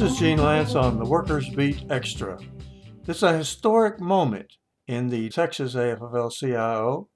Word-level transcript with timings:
This 0.00 0.12
is 0.12 0.18
Gene 0.18 0.38
Lantz 0.38 0.74
on 0.74 0.98
the 0.98 1.04
Workers 1.04 1.50
Beat 1.50 1.84
Extra. 1.90 2.38
This 3.04 3.18
is 3.18 3.22
a 3.22 3.36
historic 3.36 4.00
moment 4.00 4.56
in 4.88 5.10
the 5.10 5.28
Texas 5.28 5.74
AFL 5.74 6.32
CIO 6.32 7.08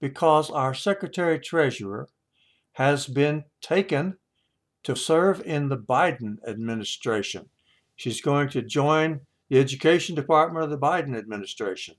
because 0.00 0.50
our 0.50 0.74
Secretary 0.74 1.38
Treasurer 1.38 2.08
has 2.72 3.06
been 3.06 3.44
taken 3.60 4.18
to 4.82 4.96
serve 4.96 5.40
in 5.42 5.68
the 5.68 5.76
Biden 5.76 6.38
administration. 6.44 7.48
She's 7.94 8.20
going 8.20 8.48
to 8.48 8.62
join 8.62 9.20
the 9.48 9.60
Education 9.60 10.16
Department 10.16 10.64
of 10.64 10.70
the 10.70 10.78
Biden 10.78 11.16
administration. 11.16 11.94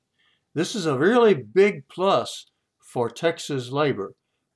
This 0.55 0.75
is 0.75 0.85
a 0.85 0.99
really 0.99 1.33
big 1.33 1.87
plus 1.87 2.45
for 2.79 3.09
Texas 3.09 3.71
labor. 3.71 4.13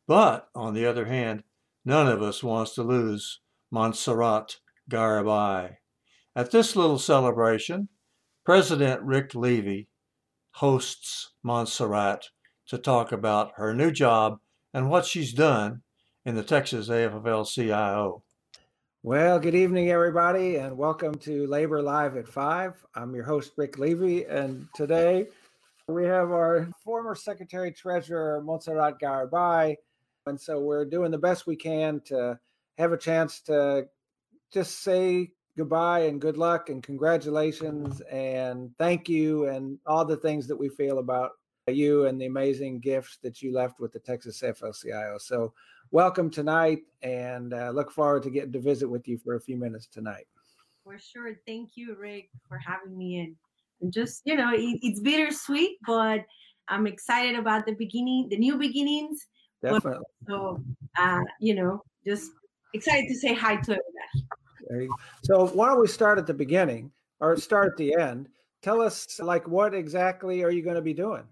But 0.08 0.48
on 0.54 0.76
the 0.76 0.86
other 0.86 1.06
hand, 1.06 1.42
none 1.84 2.08
of 2.08 2.22
us 2.22 2.44
wants 2.44 2.76
to 2.76 2.84
lose 2.84 3.40
Montserrat 3.72 4.58
Garibay. 4.92 5.78
At 6.36 6.52
this 6.52 6.76
little 6.76 7.00
celebration, 7.00 7.90
President 8.46 9.02
Rick 9.02 9.34
Levy 9.34 9.88
hosts 10.52 11.32
Montserrat 11.42 12.26
to 12.68 12.78
talk 12.78 13.12
about 13.12 13.54
her 13.56 13.74
new 13.74 13.90
job 13.90 14.38
and 14.76 14.92
what 14.92 15.08
she's 15.08 15.34
done 15.34 15.82
in 16.24 16.36
the 16.36 16.44
Texas 16.44 16.90
AFL 16.90 17.52
CIO. 17.52 18.22
Well, 19.02 19.40
good 19.40 19.56
evening, 19.56 19.90
everybody, 19.90 20.58
and 20.58 20.78
welcome 20.78 21.16
to 21.20 21.48
Labor 21.48 21.82
Live 21.82 22.18
at 22.18 22.28
5. 22.28 22.86
I'm 22.94 23.16
your 23.16 23.24
host, 23.24 23.54
Rick 23.58 23.80
Levy, 23.80 24.26
and 24.26 24.68
today 24.76 25.26
we 25.88 26.04
have 26.04 26.32
our 26.32 26.68
former 26.84 27.16
Secretary 27.16 27.72
Treasurer, 27.72 28.42
Montserrat 28.42 29.00
Garibay. 29.00 29.76
And 30.26 30.40
so 30.40 30.60
we're 30.60 30.86
doing 30.86 31.12
the 31.12 31.18
best 31.18 31.48
we 31.48 31.56
can 31.56 32.02
to 32.08 32.38
have 32.78 32.92
a 32.92 32.98
chance 32.98 33.40
to 33.42 33.88
just 34.52 34.84
say 34.84 35.32
goodbye 35.58 36.02
and 36.02 36.22
good 36.22 36.38
luck 36.38 36.70
and 36.70 36.84
congratulations 36.84 38.02
and 38.12 38.70
thank 38.78 39.08
you 39.08 39.48
and 39.48 39.80
all 39.86 40.04
the 40.04 40.18
things 40.18 40.46
that 40.48 40.58
we 40.58 40.68
feel 40.70 41.00
about 41.00 41.32
you 41.68 42.06
and 42.06 42.20
the 42.20 42.26
amazing 42.26 42.80
gifts 42.80 43.18
that 43.24 43.42
you 43.42 43.54
left 43.54 43.80
with 43.80 43.94
the 43.94 44.00
Texas 44.00 44.42
AFL-CIO. 44.42 45.18
So, 45.18 45.54
welcome 45.92 46.30
tonight, 46.30 46.80
and 47.02 47.54
uh, 47.54 47.72
look 47.72 47.92
forward 47.92 48.24
to 48.24 48.30
getting 48.30 48.54
to 48.54 48.60
visit 48.60 48.88
with 48.88 49.06
you 49.06 49.18
for 49.18 49.36
a 49.36 49.42
few 49.42 49.58
minutes 49.58 49.88
tonight. 49.88 50.28
For 50.86 50.98
sure. 50.98 51.34
Thank 51.46 51.72
you, 51.76 51.98
Rick, 52.00 52.30
for 52.48 52.58
having 52.58 52.98
me 52.98 53.20
in. 53.20 53.36
Just 53.90 54.22
you 54.26 54.36
know, 54.36 54.52
it, 54.54 54.80
it's 54.82 55.00
bittersweet, 55.00 55.78
but 55.86 56.22
I'm 56.68 56.88
excited 56.88 57.38
about 57.38 57.66
the 57.66 57.74
beginning, 57.74 58.28
the 58.30 58.38
new 58.38 58.58
beginnings. 58.58 59.26
Definitely. 59.62 60.06
So, 60.28 60.62
uh, 61.00 61.22
you 61.40 61.56
know, 61.56 61.82
just 62.06 62.32
excited 62.74 63.08
to 63.08 63.16
say 63.16 63.34
hi 63.34 63.56
to 63.56 63.72
everybody. 63.72 64.28
There 64.68 64.82
you 64.82 64.90
go. 64.90 64.96
So 65.24 65.48
why 65.56 65.68
don't 65.68 65.82
we 65.82 65.88
start 65.88 66.18
at 66.18 66.28
the 66.28 66.34
beginning 66.34 66.92
or 67.20 67.38
start 67.38 67.72
at 67.72 67.78
the 67.78 67.96
end? 67.96 68.28
Tell 68.62 68.82
us 68.82 69.20
like 69.20 69.48
what 69.48 69.74
exactly 69.74 70.44
are 70.44 70.52
you 70.52 70.64
going 70.64 70.76
to 70.76 70.82
be 70.82 70.94
doing? 70.94 71.24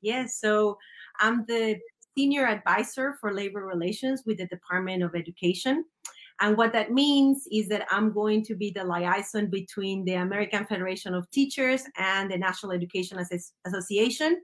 Yes, 0.00 0.38
so 0.38 0.78
I'm 1.18 1.44
the 1.46 1.78
senior 2.16 2.46
advisor 2.46 3.16
for 3.20 3.32
labor 3.32 3.64
relations 3.64 4.22
with 4.26 4.38
the 4.38 4.46
Department 4.46 5.02
of 5.02 5.14
Education. 5.14 5.84
And 6.40 6.56
what 6.56 6.72
that 6.72 6.92
means 6.92 7.46
is 7.52 7.68
that 7.68 7.86
I'm 7.90 8.12
going 8.12 8.44
to 8.44 8.54
be 8.54 8.70
the 8.70 8.84
liaison 8.84 9.50
between 9.50 10.04
the 10.04 10.14
American 10.14 10.66
Federation 10.66 11.14
of 11.14 11.30
Teachers 11.30 11.84
and 11.96 12.30
the 12.30 12.38
National 12.38 12.72
Education 12.72 13.18
Association 13.66 14.42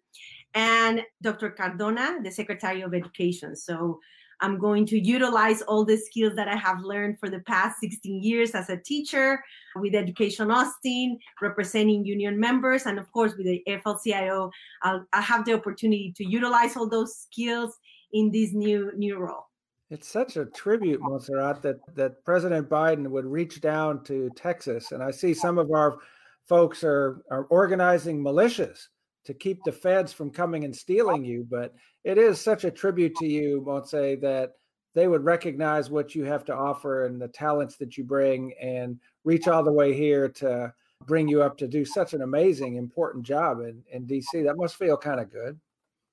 and 0.55 1.02
Dr. 1.22 1.50
Cardona, 1.50 2.18
the 2.22 2.30
Secretary 2.30 2.83
of 2.83 2.94
Education. 2.94 3.56
So 3.56 3.98
I'm 4.41 4.58
going 4.58 4.86
to 4.86 4.98
utilize 4.98 5.62
all 5.62 5.84
the 5.84 5.96
skills 5.96 6.34
that 6.36 6.48
I 6.48 6.56
have 6.56 6.80
learned 6.80 7.18
for 7.18 7.28
the 7.28 7.40
past 7.40 7.80
16 7.80 8.22
years 8.22 8.55
as 8.55 8.70
a 8.70 8.77
teacher 8.77 9.42
with 9.77 9.95
Education 9.95 10.51
Austin, 10.51 11.18
representing 11.42 12.05
union 12.05 12.40
members, 12.40 12.86
and 12.86 12.98
of 12.98 13.11
course 13.12 13.34
with 13.36 13.46
the 13.46 13.62
AFL-CIO. 13.68 14.51
I'll, 14.83 15.05
I'll 15.12 15.22
have 15.22 15.45
the 15.45 15.52
opportunity 15.52 16.12
to 16.17 16.24
utilize 16.24 16.77
all 16.77 16.89
those 16.89 17.17
skills 17.17 17.77
in 18.12 18.30
this 18.30 18.52
new 18.52 18.92
new 18.96 19.18
role. 19.18 19.49
It's 19.90 20.06
such 20.06 20.36
a 20.36 20.46
tribute, 20.46 21.01
Montserrat, 21.01 21.62
that 21.62 21.80
that 21.96 22.24
President 22.24 22.68
Biden 22.68 23.08
would 23.08 23.27
reach 23.27 23.61
down 23.61 24.05
to 24.05 24.30
Texas, 24.36 24.92
and 24.92 25.02
I 25.02 25.11
see 25.11 25.34
some 25.34 25.58
of 25.58 25.70
our 25.73 25.98
folks 26.46 26.84
are 26.84 27.23
are 27.30 27.45
organizing 27.46 28.23
militias 28.23 28.86
to 29.24 29.34
keep 29.34 29.62
the 29.64 29.73
feds 29.73 30.12
from 30.12 30.30
coming 30.30 30.64
and 30.64 30.74
stealing 30.74 31.24
you. 31.24 31.45
But 31.51 31.74
it 32.05 32.18
is 32.18 32.40
such 32.40 32.64
a 32.64 32.70
tribute 32.70 33.17
to 33.17 33.27
you, 33.27 33.64
Montse, 33.67 34.20
that 34.20 34.52
they 34.95 35.08
would 35.08 35.24
recognize 35.24 35.90
what 35.90 36.14
you 36.14 36.24
have 36.24 36.45
to 36.45 36.55
offer 36.55 37.07
and 37.07 37.20
the 37.20 37.28
talents 37.28 37.77
that 37.77 37.96
you 37.96 38.05
bring 38.05 38.52
and 38.61 38.98
reach 39.24 39.48
all 39.48 39.62
the 39.62 39.72
way 39.72 39.92
here 39.92 40.28
to 40.28 40.72
bring 41.07 41.28
you 41.28 41.42
up 41.42 41.57
to 41.58 41.68
do 41.68 41.84
such 41.84 42.12
an 42.14 42.22
amazing, 42.22 42.77
important 42.77 43.24
job 43.24 43.61
in, 43.61 43.83
in 43.92 44.07
DC. 44.07 44.45
That 44.45 44.57
must 44.57 44.77
feel 44.77 44.96
kind 44.96 45.20
of 45.20 45.33
good. 45.33 45.58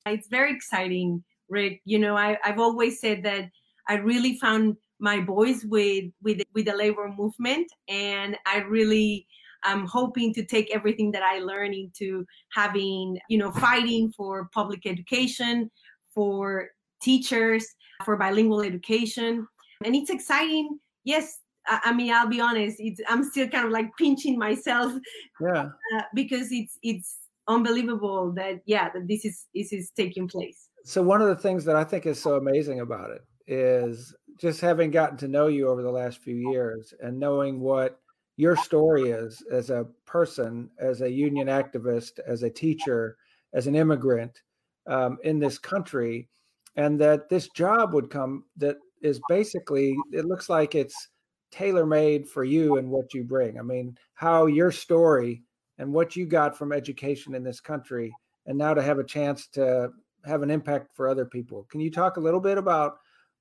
It's 0.05 0.27
very 0.27 0.51
exciting, 0.51 1.23
Rick. 1.49 1.81
You 1.85 1.99
know, 1.99 2.15
I, 2.15 2.37
I've 2.43 2.59
always 2.59 2.99
said 2.99 3.23
that 3.23 3.49
I 3.87 3.95
really 3.95 4.37
found 4.37 4.77
my 4.99 5.19
voice 5.21 5.63
with 5.63 6.05
with 6.23 6.41
with 6.53 6.65
the 6.65 6.75
labor 6.75 7.11
movement 7.15 7.71
and 7.87 8.35
I 8.45 8.59
really 8.59 9.27
I'm 9.63 9.85
hoping 9.85 10.33
to 10.35 10.45
take 10.45 10.73
everything 10.73 11.11
that 11.11 11.23
I 11.23 11.39
learned 11.39 11.73
into 11.73 12.25
having, 12.53 13.19
you 13.29 13.37
know, 13.37 13.51
fighting 13.51 14.11
for 14.15 14.49
public 14.53 14.85
education, 14.85 15.71
for 16.13 16.69
teachers, 17.01 17.65
for 18.05 18.17
bilingual 18.17 18.61
education. 18.61 19.47
And 19.83 19.95
it's 19.95 20.09
exciting. 20.09 20.79
Yes, 21.03 21.39
I, 21.67 21.79
I 21.85 21.93
mean, 21.93 22.13
I'll 22.13 22.27
be 22.27 22.41
honest, 22.41 22.77
it's, 22.79 23.01
I'm 23.07 23.23
still 23.23 23.47
kind 23.47 23.65
of 23.65 23.71
like 23.71 23.89
pinching 23.97 24.37
myself. 24.37 24.93
Yeah. 25.39 25.69
Uh, 25.95 26.01
because 26.13 26.49
it's, 26.51 26.77
it's, 26.83 27.17
unbelievable 27.49 28.33
that 28.33 28.59
yeah 28.65 28.89
that 28.89 29.07
this 29.07 29.23
is 29.23 29.45
this 29.55 29.71
is 29.71 29.89
taking 29.95 30.27
place 30.27 30.67
so 30.83 31.01
one 31.01 31.21
of 31.21 31.29
the 31.29 31.35
things 31.35 31.63
that 31.63 31.77
i 31.77 31.83
think 31.85 32.05
is 32.05 32.21
so 32.21 32.35
amazing 32.35 32.81
about 32.81 33.09
it 33.09 33.21
is 33.47 34.13
just 34.37 34.61
having 34.61 34.91
gotten 34.91 35.17
to 35.17 35.27
know 35.27 35.47
you 35.47 35.67
over 35.67 35.81
the 35.81 35.91
last 35.91 36.19
few 36.19 36.35
years 36.51 36.93
and 37.01 37.19
knowing 37.19 37.59
what 37.59 37.99
your 38.35 38.55
story 38.55 39.09
is 39.09 39.41
as 39.51 39.69
a 39.69 39.87
person, 40.05 40.69
as 40.79 41.01
a 41.01 41.09
union 41.09 41.47
activist, 41.47 42.19
as 42.27 42.43
a 42.43 42.49
teacher, 42.49 43.17
as 43.53 43.65
an 43.65 43.75
immigrant 43.75 44.41
um, 44.85 45.17
in 45.23 45.39
this 45.39 45.57
country, 45.57 46.29
and 46.75 46.99
that 47.01 47.29
this 47.29 47.49
job 47.55 47.93
would 47.93 48.09
come 48.09 48.43
that 48.57 48.77
is 49.01 49.19
basically, 49.27 49.95
it 50.11 50.25
looks 50.25 50.49
like 50.49 50.75
it's 50.75 51.09
tailor 51.49 51.85
made 51.85 52.29
for 52.29 52.43
you 52.43 52.77
and 52.77 52.89
what 52.89 53.13
you 53.13 53.23
bring. 53.23 53.57
I 53.57 53.63
mean, 53.63 53.97
how 54.13 54.45
your 54.45 54.71
story 54.71 55.41
and 55.79 55.93
what 55.93 56.15
you 56.15 56.25
got 56.25 56.57
from 56.57 56.71
education 56.71 57.33
in 57.33 57.43
this 57.43 57.59
country, 57.59 58.11
and 58.45 58.57
now 58.57 58.73
to 58.73 58.81
have 58.81 58.99
a 58.99 59.03
chance 59.03 59.47
to 59.47 59.89
have 60.25 60.41
an 60.43 60.51
impact 60.51 60.95
for 60.95 61.07
other 61.07 61.25
people. 61.25 61.65
Can 61.69 61.79
you 61.79 61.89
talk 61.89 62.17
a 62.17 62.21
little 62.21 62.39
bit 62.39 62.57
about 62.57 62.97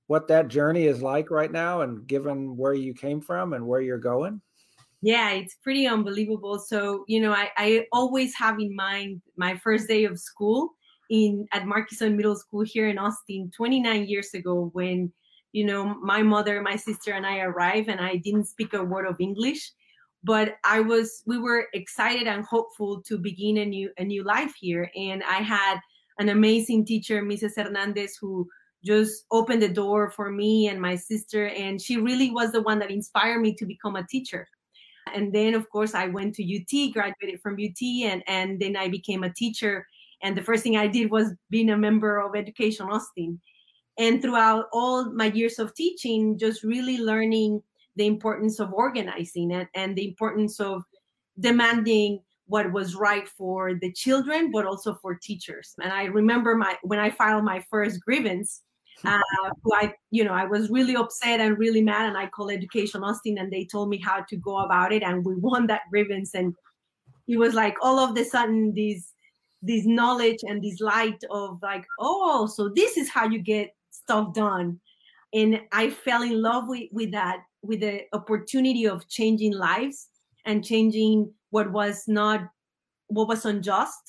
what 0.06 0.28
that 0.28 0.48
journey 0.48 0.84
is 0.84 1.02
like 1.02 1.30
right 1.30 1.50
now 1.50 1.80
and 1.80 2.06
given 2.06 2.56
where 2.56 2.74
you 2.74 2.94
came 2.94 3.20
from 3.20 3.52
and 3.52 3.66
where 3.66 3.80
you're 3.80 3.98
going? 3.98 4.40
yeah 5.02 5.30
it's 5.30 5.56
pretty 5.62 5.86
unbelievable. 5.86 6.58
So 6.58 7.04
you 7.06 7.20
know 7.20 7.32
I, 7.32 7.50
I 7.56 7.86
always 7.92 8.34
have 8.34 8.58
in 8.58 8.74
mind 8.74 9.22
my 9.36 9.56
first 9.56 9.88
day 9.88 10.04
of 10.04 10.18
school 10.18 10.70
in 11.10 11.46
at 11.52 11.62
markison 11.62 12.16
middle 12.16 12.34
school 12.34 12.64
here 12.64 12.88
in 12.88 12.98
austin 12.98 13.48
29 13.56 14.08
years 14.08 14.34
ago 14.34 14.70
when 14.72 15.12
you 15.52 15.64
know 15.64 15.94
my 16.02 16.20
mother 16.20 16.60
my 16.60 16.74
sister 16.74 17.12
and 17.12 17.24
i 17.24 17.38
arrived 17.38 17.88
and 17.88 18.00
i 18.00 18.16
didn't 18.16 18.46
speak 18.46 18.74
a 18.74 18.82
word 18.82 19.06
of 19.06 19.20
english. 19.20 19.70
But 20.24 20.56
i 20.64 20.80
was 20.80 21.22
we 21.26 21.38
were 21.38 21.68
excited 21.72 22.26
and 22.26 22.44
hopeful 22.44 23.02
to 23.02 23.18
begin 23.18 23.58
a 23.58 23.64
new 23.64 23.90
a 23.98 24.04
new 24.04 24.24
life 24.24 24.54
here. 24.58 24.90
And 24.96 25.22
i 25.22 25.40
had 25.56 25.78
an 26.18 26.30
amazing 26.30 26.84
teacher 26.84 27.22
mrs 27.22 27.54
hernandez 27.56 28.16
who 28.20 28.48
just 28.84 29.24
opened 29.30 29.62
the 29.62 29.68
door 29.68 30.10
for 30.10 30.30
me 30.30 30.68
and 30.68 30.80
my 30.80 30.94
sister 30.94 31.48
and 31.48 31.80
she 31.80 31.96
really 31.96 32.30
was 32.30 32.52
the 32.52 32.62
one 32.62 32.78
that 32.78 32.90
inspired 32.90 33.40
me 33.40 33.54
to 33.54 33.66
become 33.66 33.96
a 33.96 34.06
teacher 34.06 34.46
and 35.14 35.32
then, 35.32 35.54
of 35.54 35.68
course, 35.70 35.94
I 35.94 36.06
went 36.06 36.34
to 36.36 36.44
UT, 36.44 36.92
graduated 36.92 37.40
from 37.40 37.54
UT, 37.54 37.80
and, 38.04 38.22
and 38.26 38.60
then 38.60 38.76
I 38.76 38.88
became 38.88 39.22
a 39.22 39.32
teacher. 39.32 39.86
And 40.22 40.36
the 40.36 40.42
first 40.42 40.62
thing 40.62 40.76
I 40.76 40.86
did 40.86 41.10
was 41.10 41.32
being 41.50 41.70
a 41.70 41.76
member 41.76 42.18
of 42.18 42.34
Education 42.34 42.86
Austin. 42.90 43.40
And 43.98 44.20
throughout 44.20 44.66
all 44.72 45.10
my 45.12 45.26
years 45.26 45.58
of 45.58 45.74
teaching, 45.74 46.38
just 46.38 46.62
really 46.62 46.98
learning 46.98 47.62
the 47.94 48.06
importance 48.06 48.60
of 48.60 48.72
organizing 48.72 49.52
and, 49.52 49.68
and 49.74 49.96
the 49.96 50.06
importance 50.06 50.60
of 50.60 50.82
demanding 51.40 52.20
what 52.46 52.70
was 52.72 52.94
right 52.94 53.28
for 53.28 53.74
the 53.74 53.92
children, 53.92 54.50
but 54.52 54.66
also 54.66 54.94
for 55.00 55.14
teachers. 55.14 55.74
And 55.82 55.92
I 55.92 56.04
remember 56.04 56.54
my 56.56 56.76
when 56.82 56.98
I 56.98 57.10
filed 57.10 57.44
my 57.44 57.64
first 57.70 58.00
grievance, 58.04 58.62
uh, 59.06 59.50
who 59.62 59.74
I, 59.74 59.94
you 60.10 60.24
know, 60.24 60.32
I 60.32 60.44
was 60.44 60.70
really 60.70 60.96
upset 60.96 61.40
and 61.40 61.58
really 61.58 61.82
mad, 61.82 62.08
and 62.08 62.16
I 62.16 62.26
called 62.26 62.50
Education 62.52 63.02
Austin, 63.02 63.38
and 63.38 63.52
they 63.52 63.64
told 63.64 63.88
me 63.88 63.98
how 63.98 64.22
to 64.28 64.36
go 64.36 64.58
about 64.58 64.92
it, 64.92 65.02
and 65.02 65.24
we 65.24 65.34
won 65.36 65.66
that 65.68 65.82
ribbons. 65.92 66.32
And 66.34 66.54
it 67.28 67.38
was 67.38 67.54
like 67.54 67.76
all 67.82 67.98
of 67.98 68.14
the 68.14 68.24
sudden, 68.24 68.74
this 68.74 69.12
this 69.62 69.86
knowledge 69.86 70.38
and 70.42 70.62
this 70.62 70.80
light 70.80 71.18
of 71.30 71.58
like, 71.62 71.84
oh, 71.98 72.46
so 72.46 72.68
this 72.68 72.96
is 72.96 73.08
how 73.08 73.28
you 73.28 73.38
get 73.38 73.74
stuff 73.90 74.32
done. 74.34 74.78
And 75.32 75.60
I 75.72 75.90
fell 75.90 76.22
in 76.22 76.40
love 76.40 76.68
with, 76.68 76.88
with 76.92 77.10
that, 77.12 77.38
with 77.62 77.80
the 77.80 78.02
opportunity 78.12 78.86
of 78.86 79.08
changing 79.08 79.52
lives 79.52 80.08
and 80.44 80.64
changing 80.64 81.32
what 81.50 81.72
was 81.72 82.04
not, 82.06 82.42
what 83.08 83.28
was 83.28 83.44
unjust, 83.44 84.00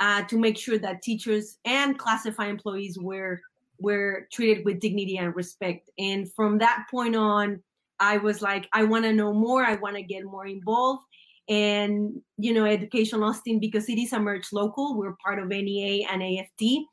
uh, 0.00 0.22
to 0.24 0.36
make 0.36 0.58
sure 0.58 0.78
that 0.78 1.02
teachers 1.02 1.58
and 1.64 1.98
classified 1.98 2.50
employees 2.50 2.98
were 2.98 3.40
were 3.78 4.26
treated 4.32 4.64
with 4.64 4.80
dignity 4.80 5.18
and 5.18 5.34
respect. 5.34 5.90
And 5.98 6.32
from 6.34 6.58
that 6.58 6.86
point 6.90 7.16
on, 7.16 7.62
I 8.00 8.18
was 8.18 8.42
like, 8.42 8.68
I 8.72 8.84
want 8.84 9.04
to 9.04 9.12
know 9.12 9.32
more. 9.32 9.64
I 9.64 9.76
want 9.76 9.96
to 9.96 10.02
get 10.02 10.24
more 10.24 10.46
involved. 10.46 11.02
And, 11.48 12.20
you 12.36 12.52
know, 12.52 12.66
Education 12.66 13.22
Austin, 13.22 13.58
because 13.58 13.88
it 13.88 13.98
is 13.98 14.12
a 14.12 14.20
merged 14.20 14.52
local, 14.52 14.96
we're 14.98 15.16
part 15.24 15.38
of 15.38 15.48
NEA 15.48 16.06
and 16.10 16.22
AFT. 16.22 16.84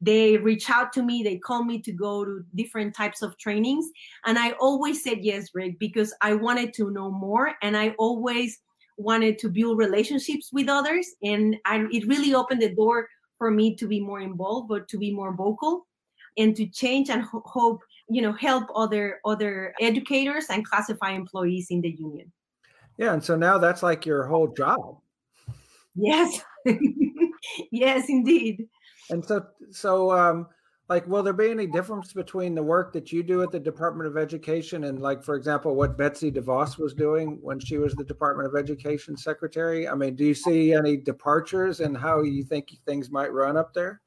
They 0.00 0.36
reach 0.36 0.70
out 0.70 0.92
to 0.94 1.02
me, 1.02 1.22
they 1.22 1.38
call 1.38 1.64
me 1.64 1.82
to 1.82 1.92
go 1.92 2.24
to 2.24 2.44
different 2.54 2.94
types 2.94 3.20
of 3.20 3.36
trainings. 3.36 3.90
And 4.24 4.38
I 4.38 4.52
always 4.52 5.02
said 5.02 5.18
yes, 5.22 5.48
Rick, 5.54 5.78
because 5.78 6.14
I 6.22 6.34
wanted 6.34 6.72
to 6.74 6.90
know 6.90 7.10
more. 7.10 7.54
And 7.62 7.76
I 7.76 7.94
always 7.98 8.58
wanted 8.96 9.38
to 9.40 9.48
build 9.48 9.78
relationships 9.78 10.50
with 10.52 10.68
others. 10.68 11.06
And 11.22 11.56
I, 11.66 11.86
it 11.92 12.06
really 12.06 12.32
opened 12.32 12.62
the 12.62 12.74
door 12.74 13.08
for 13.38 13.50
me 13.50 13.74
to 13.76 13.86
be 13.86 14.00
more 14.00 14.20
involved, 14.20 14.68
but 14.68 14.88
to 14.88 14.98
be 14.98 15.12
more 15.12 15.34
vocal 15.34 15.87
and 16.36 16.54
to 16.56 16.66
change 16.66 17.10
and 17.10 17.22
ho- 17.22 17.42
hope 17.44 17.80
you 18.08 18.22
know 18.22 18.32
help 18.32 18.64
other 18.74 19.20
other 19.24 19.74
educators 19.80 20.46
and 20.50 20.66
classify 20.66 21.10
employees 21.10 21.68
in 21.70 21.80
the 21.80 21.90
union. 21.90 22.30
Yeah 22.96 23.12
and 23.12 23.22
so 23.22 23.36
now 23.36 23.58
that's 23.58 23.82
like 23.82 24.06
your 24.06 24.26
whole 24.26 24.48
job. 24.48 24.98
Yes. 25.94 26.40
Yes 27.70 28.08
indeed. 28.08 28.68
And 29.10 29.24
so 29.24 29.46
so 29.70 30.12
um 30.12 30.48
like 30.88 31.06
will 31.06 31.22
there 31.22 31.32
be 31.32 31.50
any 31.50 31.66
difference 31.66 32.12
between 32.12 32.54
the 32.54 32.62
work 32.62 32.92
that 32.92 33.12
you 33.12 33.22
do 33.22 33.42
at 33.42 33.52
the 33.52 33.60
department 33.60 34.08
of 34.08 34.16
education 34.16 34.84
and 34.84 35.00
like 35.00 35.22
for 35.22 35.36
example 35.36 35.74
what 35.74 35.96
betsy 35.96 36.30
devos 36.30 36.78
was 36.78 36.94
doing 36.94 37.38
when 37.40 37.58
she 37.60 37.78
was 37.78 37.94
the 37.94 38.04
department 38.04 38.48
of 38.48 38.58
education 38.58 39.16
secretary? 39.16 39.88
I 39.88 39.94
mean 39.94 40.16
do 40.16 40.24
you 40.24 40.34
see 40.34 40.72
any 40.72 40.96
departures 40.96 41.80
and 41.80 41.96
how 41.96 42.22
you 42.22 42.42
think 42.42 42.68
things 42.86 43.10
might 43.10 43.32
run 43.32 43.56
up 43.56 43.72
there 43.72 44.00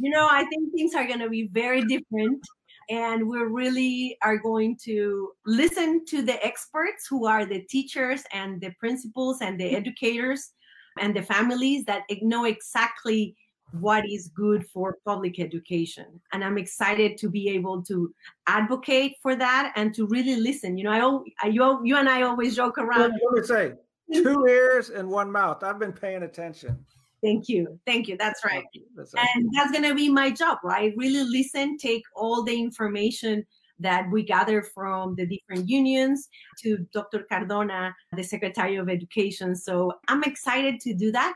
you 0.00 0.10
know 0.10 0.26
i 0.30 0.44
think 0.44 0.72
things 0.72 0.94
are 0.94 1.06
going 1.06 1.20
to 1.20 1.28
be 1.28 1.48
very 1.52 1.82
different 1.82 2.40
and 2.88 3.28
we 3.28 3.38
really 3.38 4.18
are 4.22 4.36
going 4.36 4.76
to 4.82 5.30
listen 5.46 6.04
to 6.06 6.22
the 6.22 6.44
experts 6.44 7.06
who 7.08 7.26
are 7.26 7.44
the 7.44 7.60
teachers 7.68 8.22
and 8.32 8.60
the 8.60 8.72
principals 8.80 9.38
and 9.40 9.60
the 9.60 9.76
educators 9.76 10.52
and 10.98 11.14
the 11.14 11.22
families 11.22 11.84
that 11.84 12.02
know 12.22 12.44
exactly 12.44 13.36
what 13.78 14.04
is 14.10 14.32
good 14.34 14.66
for 14.66 14.96
public 15.06 15.38
education. 15.38 16.20
And 16.32 16.42
i'm 16.42 16.58
excited 16.58 17.16
to 17.18 17.30
be 17.30 17.48
able 17.50 17.82
to 17.84 18.12
advocate 18.48 19.14
for 19.22 19.36
that 19.36 19.72
and 19.76 19.94
to 19.94 20.06
really 20.08 20.36
listen. 20.36 20.76
You 20.76 20.84
know 20.84 21.24
i 21.40 21.46
you, 21.46 21.80
you 21.84 21.96
and 21.96 22.08
i 22.08 22.22
always 22.22 22.56
joke 22.56 22.78
around. 22.78 23.12
Let 23.12 23.12
me 23.32 23.42
say 23.46 23.72
two 24.12 24.44
ears 24.48 24.90
and 24.90 25.08
one 25.08 25.30
mouth. 25.30 25.62
I've 25.62 25.78
been 25.78 25.92
paying 25.92 26.24
attention 26.24 26.84
Thank 27.22 27.48
you. 27.48 27.78
Thank 27.86 28.08
you. 28.08 28.16
That's 28.16 28.44
right. 28.44 28.64
That's 28.96 29.14
right. 29.14 29.26
And 29.34 29.50
that's 29.54 29.70
going 29.70 29.84
to 29.84 29.94
be 29.94 30.08
my 30.08 30.30
job, 30.30 30.58
right? 30.64 30.94
Really 30.96 31.24
listen, 31.24 31.76
take 31.76 32.02
all 32.16 32.42
the 32.42 32.58
information 32.58 33.44
that 33.78 34.06
we 34.10 34.22
gather 34.22 34.62
from 34.62 35.14
the 35.16 35.26
different 35.26 35.68
unions 35.68 36.28
to 36.62 36.86
Dr. 36.92 37.24
Cardona, 37.30 37.94
the 38.12 38.22
Secretary 38.22 38.76
of 38.76 38.88
Education. 38.88 39.56
So 39.56 39.94
I'm 40.08 40.22
excited 40.22 40.80
to 40.80 40.94
do 40.94 41.10
that. 41.12 41.34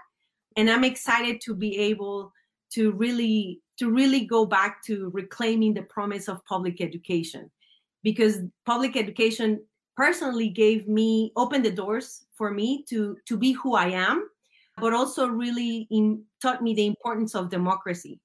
And 0.57 0.71
I'm 0.71 0.85
excited 0.85 1.41
to 1.43 1.55
be 1.55 1.77
able 1.79 2.33
to 2.73 2.93
really 2.93 3.61
to 3.79 3.91
really 3.91 4.25
go 4.25 4.47
back 4.47 4.85
to 4.85 5.11
reclaiming 5.13 5.75
the 5.75 5.83
promise 5.83 6.29
of 6.29 6.45
public 6.45 6.81
education 6.81 7.51
because 8.05 8.39
public 8.67 8.97
education 8.97 9.61
personally 9.97 10.49
gave 10.49 10.87
me 10.87 11.33
opened 11.37 11.65
the 11.65 11.71
doors 11.71 12.25
for 12.35 12.53
me 12.53 12.85
to 12.89 13.17
to 13.27 13.37
be 13.37 13.53
who 13.53 13.75
I 13.75 13.89
am 13.89 14.29
but 14.79 14.93
also 14.93 15.29
really 15.29 15.87
in, 15.91 16.23
taught 16.43 16.63
me 16.63 16.75
the 16.75 16.87
importance 16.87 17.35
of 17.35 17.51
democracy 17.51 18.21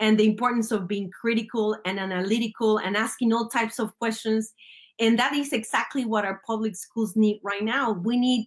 and 0.00 0.18
the 0.18 0.26
importance 0.26 0.70
of 0.70 0.86
being 0.86 1.10
critical 1.10 1.76
and 1.84 1.98
analytical 1.98 2.78
and 2.78 2.96
asking 2.96 3.32
all 3.32 3.48
types 3.48 3.78
of 3.78 3.96
questions. 3.98 4.52
And 5.00 5.18
that 5.18 5.32
is 5.32 5.52
exactly 5.52 6.04
what 6.04 6.24
our 6.24 6.40
public 6.46 6.76
schools 6.76 7.16
need 7.16 7.40
right 7.42 7.64
now. 7.64 7.92
We 7.92 8.16
need 8.16 8.46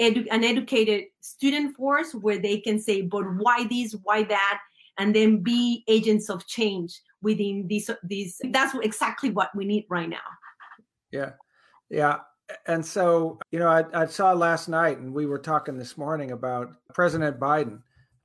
edu- 0.00 0.28
an 0.30 0.44
educated 0.44 1.04
student 1.20 1.76
force 1.76 2.14
where 2.14 2.38
they 2.38 2.60
can 2.60 2.78
say, 2.78 3.02
but 3.02 3.24
why 3.36 3.66
this, 3.68 3.96
why 4.04 4.22
that, 4.24 4.60
and 4.98 5.14
then 5.14 5.42
be 5.42 5.82
agents 5.88 6.28
of 6.28 6.46
change 6.46 7.00
within 7.22 7.66
these. 7.68 7.90
these. 8.04 8.40
That's 8.44 8.74
exactly 8.82 9.30
what 9.30 9.50
we 9.56 9.64
need 9.64 9.86
right 9.88 10.08
now. 10.08 10.18
Yeah. 11.10 11.32
Yeah 11.88 12.18
and 12.66 12.84
so 12.84 13.38
you 13.50 13.58
know 13.58 13.68
I, 13.68 13.84
I, 13.92 14.06
saw 14.06 14.32
last 14.32 14.68
night 14.68 14.98
and 14.98 15.12
we 15.12 15.26
were 15.26 15.38
talking 15.38 15.76
this 15.76 15.96
morning 15.96 16.32
about 16.32 16.72
president 16.94 17.38
biden 17.38 17.80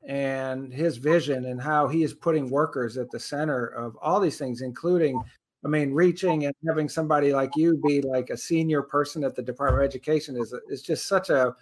and 0.07 0.73
his 0.73 0.97
vision 0.97 1.45
and 1.45 1.61
how 1.61 1.87
he 1.87 2.03
is 2.03 2.13
putting 2.13 2.49
workers 2.49 2.97
at 2.97 3.09
the 3.11 3.19
center 3.19 3.67
of 3.67 3.97
all 4.01 4.19
these 4.19 4.37
things 4.37 4.61
including 4.61 5.19
i 5.65 5.67
mean 5.67 5.93
reaching 5.93 6.45
and 6.45 6.55
having 6.67 6.89
somebody 6.89 7.33
like 7.33 7.51
you 7.55 7.79
be 7.85 8.01
like 8.01 8.29
a 8.29 8.37
senior 8.37 8.81
person 8.81 9.23
at 9.23 9.35
the 9.35 9.41
department 9.41 9.83
of 9.83 9.87
education 9.87 10.37
is, 10.37 10.53
is 10.69 10.81
just 10.81 11.07
such 11.07 11.29
a 11.29 11.55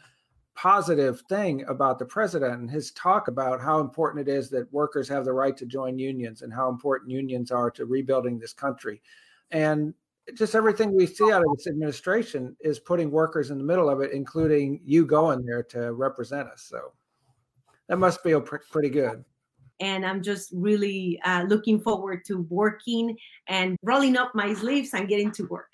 positive 0.56 1.21
thing 1.21 1.66
about 1.68 1.98
the 1.98 2.06
president 2.06 2.59
and 2.59 2.69
his 2.69 2.92
talk 2.92 3.27
about 3.27 3.59
how 3.59 3.80
important 3.80 4.27
it 4.27 4.31
is 4.31 4.50
that 4.50 4.71
workers 4.71 5.09
have 5.09 5.25
the 5.25 5.33
right 5.33 5.57
to 5.57 5.66
join 5.66 5.98
unions 5.98 6.42
and 6.42 6.54
how 6.54 6.69
important 6.69 7.09
unions 7.09 7.51
are 7.51 7.71
to 7.71 7.86
rebuilding 7.86 8.38
this 8.38 8.54
country. 8.54 9.01
And 9.51 9.94
just 10.36 10.56
everything 10.56 10.96
we 10.96 11.06
see 11.06 11.31
out 11.31 11.44
of 11.46 11.56
this 11.56 11.68
administration 11.68 12.56
is 12.62 12.80
putting 12.80 13.12
workers 13.12 13.52
in 13.52 13.58
the 13.58 13.64
middle 13.64 13.90
of 13.90 14.02
it, 14.02 14.12
including 14.12 14.80
you 14.84 15.06
going 15.06 15.46
there 15.46 15.64
to 15.64 15.94
represent 15.94 16.48
us. 16.48 16.64
So 16.64 16.94
that 17.90 17.98
must 17.98 18.22
feel 18.24 18.42
pr- 18.42 18.58
pretty 18.72 18.90
good. 18.90 19.24
And 19.80 20.06
I'm 20.06 20.22
just 20.22 20.52
really 20.54 21.20
uh, 21.25 21.44
looking 21.44 21.80
forward 21.80 22.24
to 22.28 22.46
working 22.50 23.18
and 23.48 23.75
rolling 23.84 24.16
up 24.16 24.31
my 24.34 24.54
sleeves 24.54 24.94
and 24.94 25.08
getting 25.08 25.31
to 25.31 25.44
work. 25.48 25.68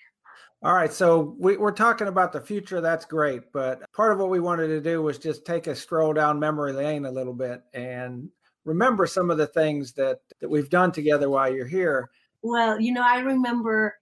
All 0.62 0.74
right, 0.74 0.92
so 0.92 1.36
we, 1.40 1.56
are 1.56 1.72
talking 1.72 2.08
about 2.08 2.34
the 2.34 2.42
future. 2.42 2.82
That's 2.82 3.06
great, 3.06 3.44
but 3.54 3.82
part 3.94 4.12
of 4.12 4.20
what 4.20 4.30
we 4.30 4.42
wanted 4.42 4.68
to 4.68 4.82
do 4.82 5.02
was 5.02 5.18
just 5.18 5.46
take 5.46 5.68
a 5.68 5.76
stroll 5.76 6.12
down 6.12 6.38
memory 6.38 6.74
lane 6.74 7.06
a 7.06 7.12
little 7.12 7.34
bit 7.34 7.62
and 7.74 8.28
remember 8.66 9.06
some 9.08 9.32
of 9.32 9.38
the 9.38 9.48
things 9.48 9.94
that 9.94 10.20
that 10.42 10.50
we've 10.50 10.70
done 10.70 10.92
together 10.92 11.30
while 11.30 11.54
you're 11.54 11.66
here. 11.66 12.10
Well, 12.42 12.80
you 12.80 12.94
know, 12.94 13.04
I 13.04 13.20
remember 13.20 13.96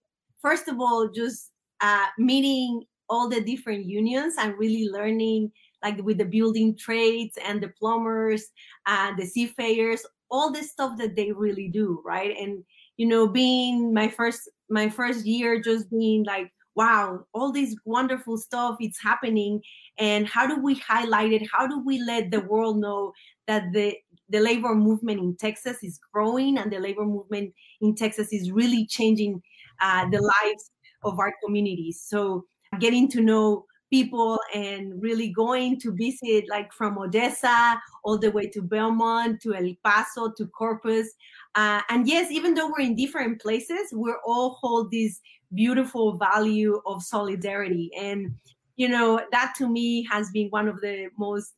first 0.48 0.70
of 0.70 0.80
all, 0.80 1.10
just 1.10 1.52
uh, 1.82 2.06
meeting 2.18 2.86
all 3.10 3.28
the 3.28 3.42
different 3.42 3.86
unions 3.86 4.36
and 4.40 4.58
really 4.58 4.88
learning 4.90 5.52
like 5.84 6.02
with 6.04 6.18
the 6.18 6.26
building 6.26 6.76
trades 6.78 7.38
and 7.46 7.62
the 7.62 7.68
plumbers 7.80 8.46
and 8.86 9.14
uh, 9.14 9.16
the 9.18 9.26
seafarers 9.26 10.06
all 10.32 10.52
the 10.52 10.64
stuff 10.64 10.98
that 10.98 11.16
they 11.18 11.32
really 11.32 11.68
do 11.68 12.02
right? 12.06 12.34
And 12.40 12.64
you 12.96 13.08
know 13.08 13.28
being 13.28 13.94
my 13.94 14.08
first 14.08 14.50
my 14.70 14.90
first 14.90 15.26
year 15.26 15.62
just 15.62 15.90
being 15.90 16.24
like 16.24 16.52
wow 16.76 17.26
all 17.34 17.52
this 17.52 17.76
wonderful 17.86 18.38
stuff 18.38 18.78
it's 18.80 19.02
happening 19.02 19.62
and 19.98 20.28
how 20.28 20.48
do 20.48 20.62
we 20.62 20.76
highlight 20.76 21.34
it? 21.34 21.48
How 21.52 21.68
do 21.68 21.84
we 21.86 22.02
let 22.02 22.32
the 22.32 22.42
world 22.42 22.80
know 22.80 23.14
that 23.48 23.64
the 23.74 23.96
the 24.30 24.40
labor 24.40 24.76
movement 24.76 25.20
in 25.20 25.36
texas 25.38 25.78
is 25.84 26.00
growing 26.14 26.58
and 26.58 26.72
the 26.72 26.80
labor 26.80 27.06
movement 27.06 27.54
in 27.82 27.96
texas 27.96 28.34
is 28.34 28.52
really 28.52 28.86
changing 28.86 29.42
uh, 29.82 30.10
the 30.10 30.22
lives 30.22 30.72
of 31.04 31.20
our 31.20 31.34
communities. 31.44 32.04
So 32.06 32.46
getting 32.80 33.08
to 33.10 33.22
know 33.22 33.66
people 33.90 34.38
and 34.54 35.02
really 35.02 35.30
going 35.30 35.80
to 35.80 35.96
visit 35.96 36.46
like 36.50 36.74
from 36.74 36.98
Odessa 36.98 37.82
all 38.04 38.18
the 38.18 38.32
way 38.32 38.48
to 38.48 38.62
Beaumont 38.62 39.42
to 39.42 39.56
El 39.56 39.74
Paso 39.84 40.32
to 40.34 40.48
Corpus. 40.48 41.10
Uh, 41.56 41.82
and 41.90 42.08
yes, 42.08 42.32
even 42.32 42.54
though 42.54 42.68
we're 42.68 42.86
in 42.86 42.96
different 42.96 43.42
places, 43.42 43.90
we're 43.94 44.20
all 44.26 44.58
hold 44.62 44.92
this 44.92 45.22
beautiful 45.54 46.18
value 46.18 46.82
of 46.86 47.02
solidarity. 47.02 47.90
And, 47.98 48.36
you 48.76 48.90
know, 48.90 49.22
that 49.32 49.54
to 49.58 49.70
me 49.70 50.06
has 50.12 50.30
been 50.32 50.50
one 50.50 50.68
of 50.68 50.82
the 50.82 51.08
most 51.18 51.54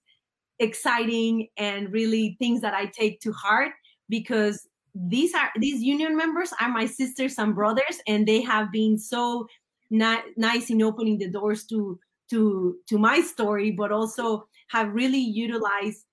exciting 0.59 1.47
and 1.57 1.91
really 1.91 2.35
things 2.39 2.61
that 2.61 2.73
I 2.73 2.85
take 2.85 3.21
to 3.21 3.31
heart 3.31 3.71
because 4.09 4.67
these 5.07 5.33
are 5.33 5.49
these 5.57 5.81
union 5.81 6.17
members 6.17 6.51
are 6.59 6.69
my 6.69 6.85
sisters 6.85 7.37
and 7.37 7.55
brothers 7.55 8.01
and 8.07 8.27
they 8.27 8.41
have 8.41 8.71
been 8.71 8.97
so 8.97 9.47
ni- 9.89 10.33
nice 10.35 10.69
in 10.69 10.81
opening 10.81 11.17
the 11.17 11.29
doors 11.29 11.63
to 11.63 11.97
to 12.29 12.77
to 12.87 12.97
my 12.97 13.21
story 13.21 13.71
but 13.71 13.91
also 13.91 14.45
have 14.67 14.93
really 14.93 15.19
utilized 15.19 16.05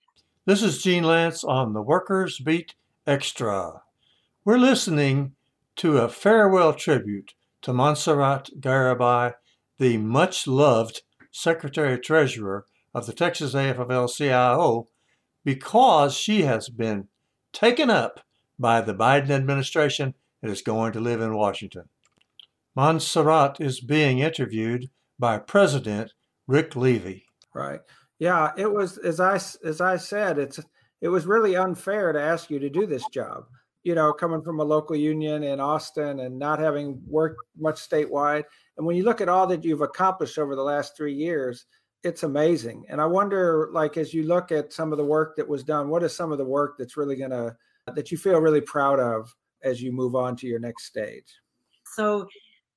this 0.44 0.62
is 0.62 0.80
gene 0.80 1.02
lantz 1.02 1.42
on 1.42 1.72
the 1.72 1.82
workers 1.82 2.38
beat 2.38 2.74
extra. 3.04 3.82
We're 4.44 4.58
listening 4.58 5.32
to 5.76 5.98
a 5.98 6.08
farewell 6.08 6.72
tribute 6.72 7.34
to 7.62 7.72
montserrat 7.72 8.50
garibay 8.60 9.34
the 9.78 9.96
much 9.96 10.46
loved 10.46 11.02
secretary 11.32 11.98
treasurer 11.98 12.64
of 12.94 13.06
the 13.06 13.12
texas 13.12 13.54
afl-cio 13.54 14.86
because 15.44 16.14
she 16.14 16.42
has 16.42 16.68
been 16.68 17.08
taken 17.52 17.90
up 17.90 18.20
by 18.58 18.80
the 18.80 18.94
Biden 18.94 19.30
administration 19.30 20.14
and 20.42 20.50
is 20.50 20.62
going 20.62 20.92
to 20.92 21.00
live 21.00 21.20
in 21.20 21.34
Washington. 21.34 21.88
Montserrat 22.74 23.60
is 23.60 23.80
being 23.80 24.18
interviewed 24.18 24.90
by 25.18 25.38
President 25.38 26.12
Rick 26.46 26.76
Levy. 26.76 27.24
Right. 27.54 27.80
Yeah, 28.18 28.52
it 28.56 28.70
was 28.70 28.98
as 28.98 29.20
I 29.20 29.36
as 29.66 29.80
I 29.80 29.96
said, 29.96 30.38
it's 30.38 30.60
it 31.00 31.08
was 31.08 31.26
really 31.26 31.56
unfair 31.56 32.12
to 32.12 32.20
ask 32.20 32.50
you 32.50 32.58
to 32.58 32.70
do 32.70 32.86
this 32.86 33.04
job. 33.12 33.44
You 33.82 33.94
know, 33.94 34.12
coming 34.12 34.42
from 34.42 34.58
a 34.58 34.64
local 34.64 34.96
union 34.96 35.44
in 35.44 35.60
Austin 35.60 36.20
and 36.20 36.38
not 36.38 36.58
having 36.58 37.00
worked 37.06 37.40
much 37.56 37.76
statewide. 37.76 38.42
And 38.76 38.86
when 38.86 38.96
you 38.96 39.04
look 39.04 39.20
at 39.20 39.28
all 39.28 39.46
that 39.46 39.64
you've 39.64 39.80
accomplished 39.80 40.38
over 40.38 40.56
the 40.56 40.62
last 40.62 40.96
three 40.96 41.14
years, 41.14 41.66
it's 42.02 42.24
amazing. 42.24 42.84
And 42.88 43.00
I 43.00 43.06
wonder, 43.06 43.68
like, 43.72 43.96
as 43.96 44.12
you 44.12 44.24
look 44.24 44.50
at 44.50 44.72
some 44.72 44.92
of 44.92 44.98
the 44.98 45.04
work 45.04 45.36
that 45.36 45.48
was 45.48 45.62
done, 45.62 45.88
what 45.88 46.02
is 46.02 46.14
some 46.14 46.32
of 46.32 46.38
the 46.38 46.44
work 46.44 46.76
that's 46.78 46.96
really 46.96 47.16
gonna 47.16 47.56
that 47.94 48.10
you 48.10 48.18
feel 48.18 48.40
really 48.40 48.60
proud 48.60 48.98
of 48.98 49.34
as 49.62 49.82
you 49.82 49.92
move 49.92 50.14
on 50.14 50.36
to 50.36 50.46
your 50.46 50.58
next 50.58 50.84
stage? 50.84 51.26
So 51.94 52.26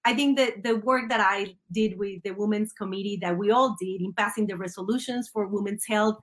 I 0.06 0.14
think 0.14 0.38
that 0.38 0.64
the 0.64 0.78
work 0.78 1.10
that 1.10 1.20
I 1.20 1.56
did 1.72 1.98
with 1.98 2.24
the 2.24 2.32
Women's 2.32 2.72
Committee 2.72 3.20
that 3.22 3.38
we 3.38 3.52
all 3.52 3.76
did 3.80 4.02
in 4.02 4.14
passing 4.14 4.48
the 4.48 4.56
resolutions 4.56 5.30
for 5.32 5.48
women's 5.48 5.86
health, 5.86 6.18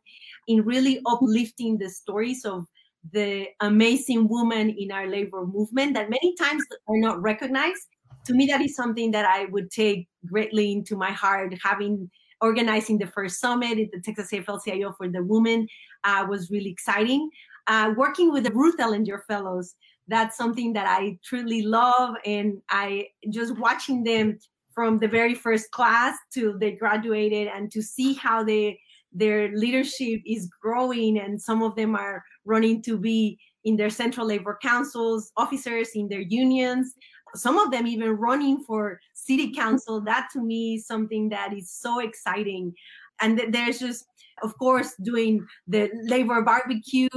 in 0.49 0.65
really 0.65 1.01
uplifting 1.07 1.79
the 1.79 1.91
stories 1.91 2.45
of 2.45 2.67
the 3.13 3.47
amazing 3.61 4.29
women 4.29 4.71
in 4.71 4.91
our 4.91 5.07
labor 5.07 5.47
movement 5.47 5.95
that 5.95 6.11
many 6.11 6.35
times 6.37 6.65
are 6.89 6.99
not 6.99 7.21
recognized. 7.21 7.87
To 8.25 8.35
me, 8.35 8.47
that 8.47 8.61
is 8.61 8.75
something 8.75 9.13
that 9.13 9.25
I 9.25 9.45
would 9.47 9.71
take 9.71 10.09
greatly 10.27 10.73
into 10.73 10.97
my 10.97 11.13
heart. 11.13 11.55
Having 11.63 12.11
organizing 12.41 12.99
the 12.99 13.07
first 13.07 13.41
summit 13.41 13.79
at 13.79 13.91
the 13.93 14.01
Texas 14.01 14.31
AFL-CIO 14.33 14.93
for 14.93 15.09
the 15.09 15.23
women 15.23 15.67
uh, 16.05 16.27
was 16.29 16.51
really 16.51 16.71
exciting. 16.71 17.31
Uh, 17.69 17.93
working 17.97 18.33
with 18.33 18.45
the 18.45 18.53
Ruth 18.53 18.77
Ellinger 18.77 19.25
Fellows 19.27 19.75
that's 20.09 20.37
something 20.37 20.73
that 20.75 20.87
I 20.87 21.19
truly 21.25 21.63
love. 21.63 22.15
And 22.25 22.61
I 22.71 23.09
just 23.31 23.59
watching 23.59 24.05
them 24.05 24.39
from 24.75 24.99
the 24.99 25.09
very 25.09 25.35
first 25.35 25.71
class 25.71 26.17
till 26.33 26.59
they 26.59 26.73
graduated 26.73 27.49
and 27.49 27.71
to 27.73 27.83
see 27.83 28.15
how 28.15 28.45
they 28.45 28.79
their 29.13 29.57
leadership 29.57 30.21
is 30.27 30.51
growing 30.61 31.19
and 31.19 31.41
some 31.41 31.63
of 31.63 31.75
them 31.77 31.95
are 31.95 32.23
running 32.45 32.83
to 32.83 32.99
be 32.99 33.39
in 33.65 33.77
their 33.77 33.89
central 33.89 34.27
labor 34.27 34.59
councils 34.61 35.33
officers 35.39 35.91
in 35.95 36.07
their 36.09 36.21
unions 36.21 36.93
some 37.35 37.57
of 37.57 37.71
them 37.71 37.87
even 37.87 38.11
running 38.11 38.63
for 38.67 39.01
city 39.15 39.55
council 39.55 40.03
that 40.03 40.29
to 40.33 40.43
me 40.43 40.75
is 40.75 40.87
something 40.87 41.31
that 41.31 41.55
is 41.57 41.71
so 41.71 42.01
exciting 42.01 42.75
and 43.23 43.41
there's 43.55 43.79
just 43.79 44.05
of 44.43 44.59
course 44.59 44.95
doing 45.03 45.47
the 45.67 45.89
labor 46.03 46.43
barbecue 46.43 47.09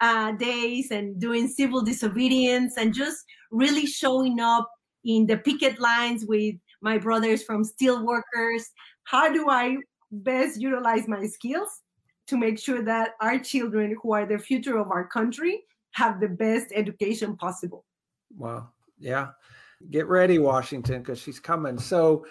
uh, 0.00 0.32
days 0.32 0.90
and 0.90 1.20
doing 1.20 1.48
civil 1.48 1.82
disobedience 1.82 2.76
and 2.76 2.94
just 2.94 3.24
really 3.50 3.86
showing 3.86 4.40
up 4.40 4.68
in 5.04 5.26
the 5.26 5.36
picket 5.38 5.78
lines 5.80 6.24
with 6.26 6.54
my 6.80 6.98
brothers 6.98 7.42
from 7.42 7.64
steelworkers. 7.64 8.62
How 9.04 9.32
do 9.32 9.48
I 9.48 9.76
best 10.10 10.60
utilize 10.60 11.08
my 11.08 11.26
skills 11.26 11.82
to 12.26 12.36
make 12.36 12.58
sure 12.58 12.82
that 12.82 13.12
our 13.20 13.38
children, 13.38 13.96
who 14.02 14.12
are 14.12 14.26
the 14.26 14.38
future 14.38 14.78
of 14.78 14.90
our 14.90 15.06
country, 15.06 15.62
have 15.92 16.20
the 16.20 16.28
best 16.28 16.68
education 16.74 17.36
possible? 17.36 17.84
Wow. 18.36 18.70
Yeah. 18.98 19.28
Get 19.90 20.06
ready, 20.08 20.38
Washington, 20.38 21.02
because 21.02 21.18
she's 21.18 21.40
coming. 21.40 21.78
So, 21.78 22.26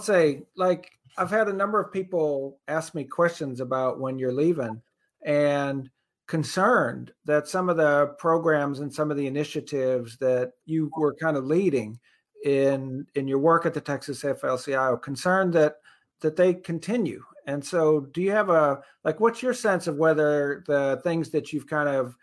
say, 0.00 0.42
like, 0.56 0.90
I've 1.16 1.30
had 1.30 1.48
a 1.48 1.52
number 1.52 1.80
of 1.80 1.92
people 1.92 2.58
ask 2.68 2.94
me 2.94 3.04
questions 3.04 3.60
about 3.60 4.00
when 4.00 4.18
you're 4.18 4.32
leaving. 4.32 4.80
And 5.24 5.88
concerned 6.32 7.12
that 7.26 7.46
some 7.46 7.68
of 7.68 7.76
the 7.76 8.06
programs 8.16 8.80
and 8.80 8.90
some 8.90 9.10
of 9.10 9.18
the 9.18 9.26
initiatives 9.26 10.16
that 10.16 10.52
you 10.64 10.90
were 10.96 11.14
kind 11.16 11.36
of 11.36 11.44
leading 11.44 12.00
in 12.46 13.06
in 13.16 13.28
your 13.28 13.38
work 13.38 13.66
at 13.66 13.74
the 13.74 13.80
Texas 13.82 14.22
AFL-CIO 14.22 14.96
concerned 14.96 15.52
that 15.52 15.74
that 16.22 16.34
they 16.34 16.54
continue. 16.54 17.22
And 17.46 17.62
so 17.62 18.08
do 18.14 18.22
you 18.22 18.30
have 18.30 18.48
a 18.48 18.80
like 19.04 19.20
what's 19.20 19.42
your 19.42 19.52
sense 19.52 19.86
of 19.88 19.96
whether 19.96 20.64
the 20.66 21.02
things 21.04 21.28
that 21.32 21.52
you've 21.52 21.66
kind 21.66 21.90
of 21.90 22.16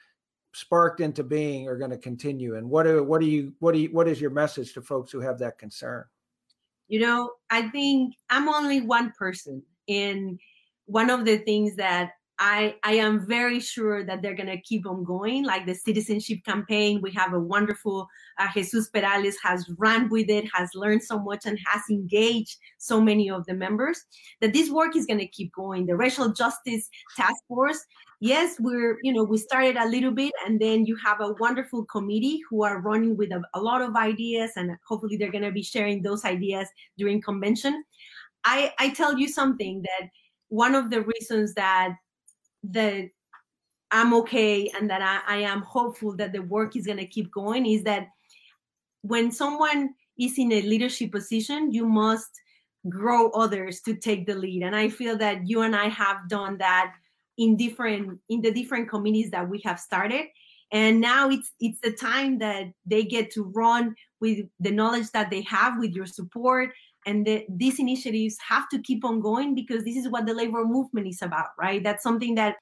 sparked 0.56 1.02
into 1.02 1.24
being 1.24 1.68
are 1.68 1.78
going 1.78 1.92
to 1.92 1.98
continue 1.98 2.56
and 2.56 2.68
what 2.68 2.88
do 2.88 3.04
what 3.04 3.22
do 3.22 3.28
you 3.28 3.54
what 3.60 3.74
do 3.76 3.80
you 3.80 3.90
what 3.90 4.08
is 4.08 4.20
your 4.20 4.32
message 4.32 4.74
to 4.74 4.82
folks 4.82 5.12
who 5.12 5.20
have 5.20 5.38
that 5.38 5.60
concern? 5.60 6.04
You 6.88 7.02
know, 7.02 7.34
I 7.52 7.70
think 7.70 8.16
I'm 8.32 8.50
only 8.50 8.82
one 8.82 9.14
person 9.20 9.62
and 9.88 10.40
one 10.88 11.12
of 11.12 11.26
the 11.26 11.38
things 11.38 11.76
that 11.76 12.14
I, 12.42 12.76
I 12.86 12.94
am 12.94 13.28
very 13.28 13.60
sure 13.60 14.06
that 14.06 14.22
they're 14.22 14.36
going 14.36 14.48
to 14.48 14.62
keep 14.62 14.88
on 14.88 15.04
going, 15.04 15.44
like 15.44 15.66
the 15.66 15.74
citizenship 15.74 16.40
campaign. 16.46 17.02
We 17.02 17.12
have 17.12 17.34
a 17.34 17.40
wonderful 17.40 18.08
uh, 18.38 18.48
Jesus 18.54 18.88
Perales 18.90 19.36
has 19.44 19.70
run 19.78 20.08
with 20.08 20.30
it, 20.30 20.46
has 20.54 20.70
learned 20.74 21.04
so 21.04 21.20
much, 21.20 21.46
and 21.46 21.60
has 21.66 21.82
engaged 21.92 22.56
so 22.78 23.02
many 23.02 23.30
of 23.30 23.46
the 23.46 23.54
members. 23.54 24.06
That 24.40 24.54
this 24.54 24.70
work 24.70 24.96
is 24.96 25.06
going 25.06 25.20
to 25.20 25.28
keep 25.28 25.54
going. 25.54 25.86
The 25.86 25.98
racial 25.98 26.32
justice 26.32 26.90
task 27.18 27.36
force. 27.50 27.86
Yes, 28.22 28.56
we're 28.60 28.98
you 29.04 29.12
know 29.12 29.26
we 29.26 29.38
started 29.38 29.76
a 29.76 29.90
little 29.90 30.12
bit, 30.12 30.32
and 30.46 30.62
then 30.62 30.86
you 30.86 30.96
have 31.04 31.20
a 31.20 31.34
wonderful 31.40 31.84
committee 31.86 32.40
who 32.50 32.64
are 32.64 32.80
running 32.80 33.18
with 33.18 33.32
a, 33.34 33.42
a 33.54 33.60
lot 33.60 33.82
of 33.82 33.98
ideas, 33.98 34.52
and 34.56 34.72
hopefully 34.88 35.18
they're 35.18 35.32
going 35.32 35.44
to 35.44 35.52
be 35.52 35.64
sharing 35.64 36.02
those 36.02 36.24
ideas 36.24 36.70
during 36.98 37.22
convention. 37.22 37.84
I 38.46 38.74
I 38.80 38.92
tell 38.92 39.20
you 39.20 39.28
something 39.28 39.82
that 39.82 40.10
one 40.48 40.74
of 40.74 40.90
the 40.90 41.02
reasons 41.02 41.54
that 41.56 41.96
that 42.64 43.10
I'm 43.92 44.14
okay 44.16 44.70
and 44.78 44.90
that 44.90 45.02
I, 45.02 45.38
I 45.38 45.38
am 45.42 45.62
hopeful 45.62 46.16
that 46.18 46.34
the 46.34 46.42
work 46.42 46.76
is 46.76 46.86
going 46.86 46.98
to 47.00 47.06
keep 47.06 47.32
going 47.32 47.66
is 47.66 47.84
that 47.84 48.08
when 49.02 49.32
someone 49.32 49.96
is 50.20 50.38
in 50.38 50.52
a 50.52 50.62
leadership 50.62 51.12
position, 51.12 51.72
you 51.72 51.86
must 51.86 52.30
grow 52.88 53.30
others 53.32 53.82
to 53.82 53.96
take 53.96 54.26
the 54.26 54.36
lead. 54.36 54.64
And 54.64 54.76
I 54.76 54.90
feel 54.90 55.18
that 55.18 55.48
you 55.48 55.62
and 55.62 55.76
I 55.76 55.90
have 55.90 56.30
done 56.30 56.58
that 56.60 56.94
in 57.38 57.56
different 57.56 58.20
in 58.30 58.42
the 58.42 58.52
different 58.52 58.90
committees 58.90 59.32
that 59.32 59.50
we 59.50 59.62
have 59.66 59.80
started. 59.80 60.26
And 60.72 61.02
now 61.02 61.30
it's 61.30 61.52
it's 61.60 61.80
the 61.82 61.92
time 61.92 62.38
that 62.40 62.68
they 62.86 63.04
get 63.04 63.32
to 63.32 63.52
run 63.56 63.96
with 64.22 64.46
the 64.60 64.72
knowledge 64.72 65.10
that 65.12 65.30
they 65.30 65.42
have 65.44 65.80
with 65.80 65.92
your 65.92 66.06
support 66.06 66.72
and 67.06 67.26
the, 67.26 67.46
these 67.50 67.80
initiatives 67.80 68.38
have 68.48 68.68
to 68.70 68.80
keep 68.80 69.06
on 69.06 69.22
going 69.22 69.56
because 69.56 69.84
this 69.84 69.96
is 69.96 70.10
what 70.10 70.26
the 70.26 70.34
labor 70.34 70.66
movement 70.66 71.08
is 71.08 71.22
about 71.22 71.48
right? 71.58 71.84
That's 71.84 72.04
something 72.04 72.36
that 72.36 72.56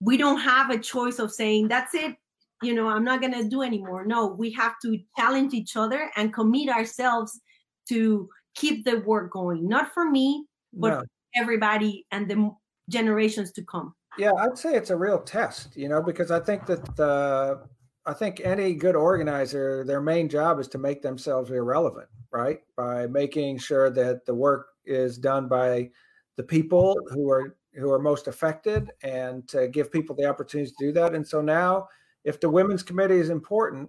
we 0.00 0.16
don't 0.16 0.40
have 0.40 0.70
a 0.70 0.78
choice 0.78 1.18
of 1.18 1.32
saying 1.32 1.68
that's 1.68 1.94
it. 1.94 2.16
You 2.62 2.74
know 2.74 2.88
i'm 2.88 3.04
not 3.04 3.20
going 3.22 3.32
to 3.32 3.48
do 3.48 3.62
anymore. 3.62 4.04
No 4.04 4.26
we 4.26 4.50
have 4.52 4.74
to 4.82 4.98
challenge 5.16 5.54
each 5.54 5.76
other 5.76 6.10
and 6.16 6.32
commit 6.32 6.68
ourselves 6.68 7.40
to 7.88 8.28
keep 8.54 8.84
the 8.84 9.00
work 9.00 9.32
going 9.32 9.68
not 9.68 9.92
for 9.94 10.10
me 10.10 10.44
but 10.72 10.90
no. 10.90 11.00
for 11.00 11.06
everybody 11.36 12.06
and 12.10 12.28
the 12.28 12.50
generations 12.88 13.52
to 13.52 13.62
come. 13.64 13.94
Yeah 14.18 14.32
i'd 14.38 14.58
say 14.58 14.74
it's 14.74 14.90
a 14.90 14.96
real 14.96 15.20
test 15.20 15.76
you 15.76 15.88
know 15.88 16.02
because 16.02 16.30
i 16.30 16.40
think 16.40 16.66
that 16.66 16.96
the 16.96 17.62
i 18.10 18.14
think 18.14 18.40
any 18.42 18.74
good 18.74 18.96
organizer 18.96 19.84
their 19.84 20.00
main 20.00 20.28
job 20.28 20.58
is 20.58 20.68
to 20.68 20.78
make 20.78 21.00
themselves 21.02 21.50
irrelevant 21.50 22.08
right? 22.32 22.60
By 22.76 23.06
making 23.06 23.58
sure 23.58 23.90
that 23.90 24.24
the 24.24 24.34
work 24.34 24.68
is 24.84 25.18
done 25.18 25.48
by 25.48 25.90
the 26.36 26.42
people 26.42 26.96
who 27.10 27.30
are 27.30 27.56
who 27.74 27.92
are 27.92 28.00
most 28.00 28.26
affected 28.26 28.90
and 29.04 29.46
to 29.46 29.68
give 29.68 29.92
people 29.92 30.16
the 30.16 30.24
opportunity 30.24 30.70
to 30.70 30.86
do 30.86 30.92
that. 30.92 31.14
And 31.14 31.26
so 31.26 31.40
now 31.40 31.86
if 32.24 32.40
the 32.40 32.50
women's 32.50 32.82
committee 32.82 33.18
is 33.18 33.30
important 33.30 33.88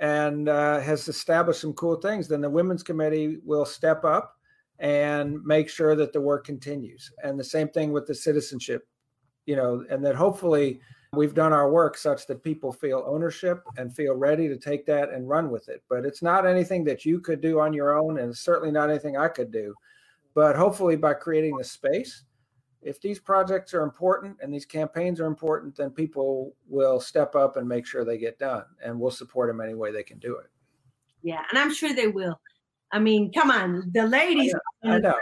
and 0.00 0.48
uh, 0.48 0.80
has 0.80 1.06
established 1.06 1.60
some 1.60 1.74
cool 1.74 1.96
things, 1.96 2.28
then 2.28 2.40
the 2.40 2.48
women's 2.48 2.82
committee 2.82 3.38
will 3.44 3.66
step 3.66 4.04
up 4.04 4.36
and 4.78 5.44
make 5.44 5.68
sure 5.68 5.94
that 5.96 6.14
the 6.14 6.20
work 6.20 6.46
continues. 6.46 7.12
And 7.22 7.38
the 7.38 7.44
same 7.44 7.68
thing 7.68 7.92
with 7.92 8.06
the 8.06 8.14
citizenship, 8.14 8.88
you 9.44 9.56
know, 9.56 9.84
and 9.90 10.02
that 10.06 10.14
hopefully 10.14 10.80
We've 11.14 11.34
done 11.34 11.54
our 11.54 11.70
work 11.70 11.96
such 11.96 12.26
that 12.26 12.44
people 12.44 12.70
feel 12.72 13.02
ownership 13.06 13.62
and 13.78 13.94
feel 13.94 14.14
ready 14.14 14.46
to 14.48 14.58
take 14.58 14.84
that 14.86 15.10
and 15.10 15.28
run 15.28 15.50
with 15.50 15.68
it. 15.68 15.82
But 15.88 16.04
it's 16.04 16.22
not 16.22 16.46
anything 16.46 16.84
that 16.84 17.06
you 17.06 17.20
could 17.20 17.40
do 17.40 17.60
on 17.60 17.72
your 17.72 17.98
own, 17.98 18.18
and 18.18 18.36
certainly 18.36 18.70
not 18.70 18.90
anything 18.90 19.16
I 19.16 19.28
could 19.28 19.50
do. 19.50 19.74
But 20.34 20.54
hopefully, 20.54 20.96
by 20.96 21.14
creating 21.14 21.56
the 21.56 21.64
space, 21.64 22.24
if 22.82 23.00
these 23.00 23.18
projects 23.18 23.72
are 23.74 23.82
important 23.82 24.36
and 24.40 24.52
these 24.52 24.66
campaigns 24.66 25.18
are 25.18 25.26
important, 25.26 25.76
then 25.76 25.90
people 25.90 26.54
will 26.68 27.00
step 27.00 27.34
up 27.34 27.56
and 27.56 27.66
make 27.66 27.86
sure 27.86 28.04
they 28.04 28.18
get 28.18 28.38
done, 28.38 28.64
and 28.84 29.00
we'll 29.00 29.10
support 29.10 29.48
them 29.48 29.60
any 29.60 29.74
way 29.74 29.90
they 29.90 30.02
can 30.02 30.18
do 30.18 30.36
it. 30.36 30.46
Yeah, 31.22 31.42
and 31.50 31.58
I'm 31.58 31.72
sure 31.72 31.94
they 31.94 32.08
will. 32.08 32.38
I 32.92 32.98
mean, 32.98 33.32
come 33.32 33.50
on, 33.50 33.90
the 33.92 34.06
ladies. 34.06 34.54
I 34.84 34.88
know. 34.88 34.94
I 34.94 34.98
know. 34.98 35.18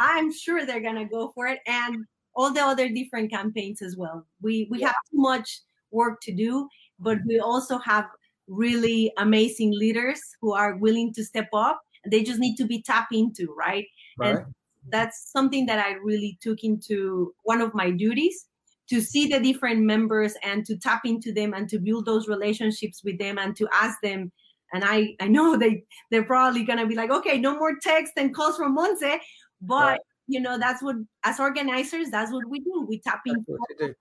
I'm 0.00 0.32
sure 0.32 0.66
they're 0.66 0.82
gonna 0.82 1.08
go 1.08 1.32
for 1.34 1.46
it, 1.46 1.60
and 1.66 2.04
all 2.38 2.52
the 2.52 2.60
other 2.60 2.88
different 2.88 3.30
campaigns 3.30 3.82
as 3.82 3.96
well. 3.96 4.24
We 4.40 4.68
we 4.70 4.80
yeah. 4.80 4.86
have 4.86 4.96
too 5.10 5.20
much 5.20 5.60
work 5.90 6.20
to 6.22 6.32
do, 6.32 6.68
but 7.00 7.18
we 7.26 7.40
also 7.40 7.78
have 7.78 8.06
really 8.46 9.12
amazing 9.18 9.72
leaders 9.72 10.20
who 10.40 10.54
are 10.54 10.76
willing 10.76 11.12
to 11.14 11.24
step 11.24 11.48
up. 11.52 11.82
They 12.08 12.22
just 12.22 12.38
need 12.38 12.56
to 12.56 12.64
be 12.64 12.80
tapped 12.80 13.12
into, 13.12 13.52
right? 13.58 13.86
right. 14.18 14.36
And 14.36 14.54
that's 14.90 15.30
something 15.32 15.66
that 15.66 15.84
I 15.84 15.94
really 15.94 16.38
took 16.40 16.62
into 16.62 17.34
one 17.42 17.60
of 17.60 17.74
my 17.74 17.90
duties 17.90 18.46
to 18.88 19.00
see 19.00 19.26
the 19.26 19.40
different 19.40 19.80
members 19.80 20.34
and 20.42 20.64
to 20.66 20.76
tap 20.76 21.02
into 21.04 21.32
them 21.32 21.54
and 21.54 21.68
to 21.68 21.78
build 21.78 22.06
those 22.06 22.28
relationships 22.28 23.02
with 23.04 23.18
them 23.18 23.36
and 23.38 23.54
to 23.56 23.68
ask 23.72 24.00
them 24.00 24.32
and 24.72 24.82
i 24.84 25.14
i 25.20 25.28
know 25.28 25.56
they 25.62 25.84
they're 26.10 26.24
probably 26.24 26.64
gonna 26.64 26.86
be 26.86 26.94
like 26.94 27.10
okay 27.10 27.38
no 27.38 27.54
more 27.58 27.74
text 27.82 28.14
and 28.16 28.34
calls 28.34 28.56
from 28.56 28.76
monse 28.76 29.18
but 29.60 29.84
right. 29.84 30.00
You 30.28 30.40
know 30.40 30.58
that's 30.58 30.82
what 30.82 30.96
as 31.24 31.40
organizers 31.40 32.10
that's 32.10 32.30
what 32.30 32.48
we 32.48 32.60
do 32.60 32.86
we 32.88 33.00
tap 33.00 33.22
into 33.26 33.94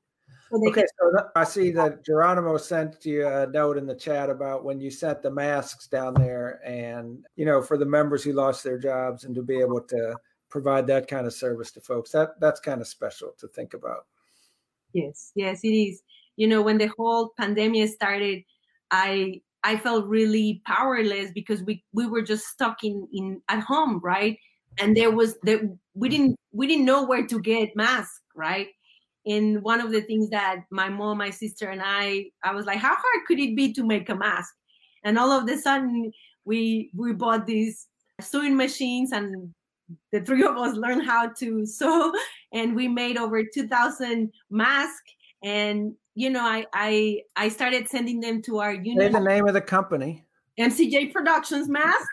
so 0.50 0.69
okay, 0.69 0.86
so 1.00 1.29
I 1.36 1.43
see 1.43 1.72
that 1.72 2.05
Geronimo 2.05 2.57
sent 2.57 3.05
you 3.05 3.27
a 3.27 3.48
note 3.48 3.77
in 3.77 3.86
the 3.86 3.96
chat 3.96 4.29
about 4.29 4.63
when 4.63 4.79
you 4.79 4.89
sent 4.89 5.22
the 5.22 5.31
masks 5.31 5.88
down 5.88 6.13
there, 6.13 6.62
and 6.65 7.25
you 7.36 7.46
know, 7.46 7.62
for 7.62 7.77
the 7.77 7.86
members 7.86 8.24
who 8.24 8.31
lost 8.31 8.63
their 8.63 8.77
jobs, 8.77 9.25
and 9.25 9.36
to 9.36 9.43
be 9.43 9.60
able 9.60 9.81
to 9.81 10.15
provide 10.50 10.88
that 10.88 11.07
kind 11.10 11.27
of 11.27 11.34
service 11.34 11.72
to 11.72 11.81
folks, 11.81 12.12
that 12.12 12.39
that's 12.39 12.62
kind 12.62 12.79
of 12.79 12.88
special 12.88 13.34
to 13.39 13.48
think 13.50 13.74
about. 13.74 14.05
Yes, 14.93 15.34
yes, 15.36 15.63
it 15.63 15.75
is. 15.75 16.01
You 16.38 16.48
know, 16.48 16.62
when 16.62 16.77
the 16.77 16.91
whole 16.98 17.34
pandemic 17.38 17.89
started, 17.89 18.43
I 18.89 19.41
I 19.65 19.75
felt 19.75 20.05
really 20.05 20.62
powerless 20.65 21.31
because 21.34 21.62
we 21.63 21.84
we 21.91 22.07
were 22.07 22.22
just 22.22 22.46
stuck 22.46 22.86
in 22.86 23.05
in 23.12 23.41
at 23.50 23.60
home, 23.60 24.00
right? 24.01 24.38
And 24.79 24.96
there 24.96 25.12
was 25.12 25.38
that 25.43 25.60
we 25.96 26.10
didn't 26.10 26.36
we 26.51 26.67
didn't 26.67 26.86
know 26.86 27.05
where 27.05 27.25
to 27.25 27.39
get 27.39 27.75
masks, 27.75 28.22
right? 28.36 28.67
And 29.25 29.62
one 29.62 29.81
of 29.81 29.91
the 29.91 30.01
things 30.01 30.29
that 30.29 30.62
my 30.72 30.88
mom, 30.88 31.17
my 31.17 31.31
sister, 31.31 31.69
and 31.69 31.81
I, 31.84 32.27
I 32.43 32.53
was 32.53 32.65
like, 32.65 32.77
how 32.77 32.96
hard 32.96 33.25
could 33.27 33.39
it 33.39 33.57
be 33.57 33.74
to 33.74 33.84
make 33.84 34.07
a 34.07 34.15
mask? 34.15 34.53
And 35.03 35.19
all 35.19 35.31
of 35.31 35.50
a 35.50 35.57
sudden, 35.57 36.12
we 36.46 36.91
we 36.96 37.13
bought 37.13 37.46
these 37.46 37.88
sewing 38.22 38.55
machines, 38.55 39.12
and 39.12 39.53
the 40.12 40.22
three 40.22 40.43
of 40.43 40.57
us 40.57 40.75
learned 40.75 41.05
how 41.05 41.27
to 41.39 41.65
sew, 41.65 42.13
and 42.53 42.75
we 42.75 42.88
made 42.88 43.17
over 43.17 43.43
two 43.43 43.67
thousand 43.67 44.31
masks. 44.50 45.13
And 45.43 45.93
you 46.15 46.29
know, 46.29 46.41
I 46.41 46.65
I 46.74 47.22
I 47.36 47.50
started 47.50 47.89
sending 47.89 48.19
them 48.19 48.41
to 48.43 48.60
our 48.60 48.74
union. 48.74 49.00
Say 49.00 49.10
the 49.10 49.19
name 49.19 49.48
of 49.48 49.53
the 49.53 49.62
company. 49.62 50.24
MCJ 50.59 51.13
Productions 51.13 51.69
mask. 51.69 52.07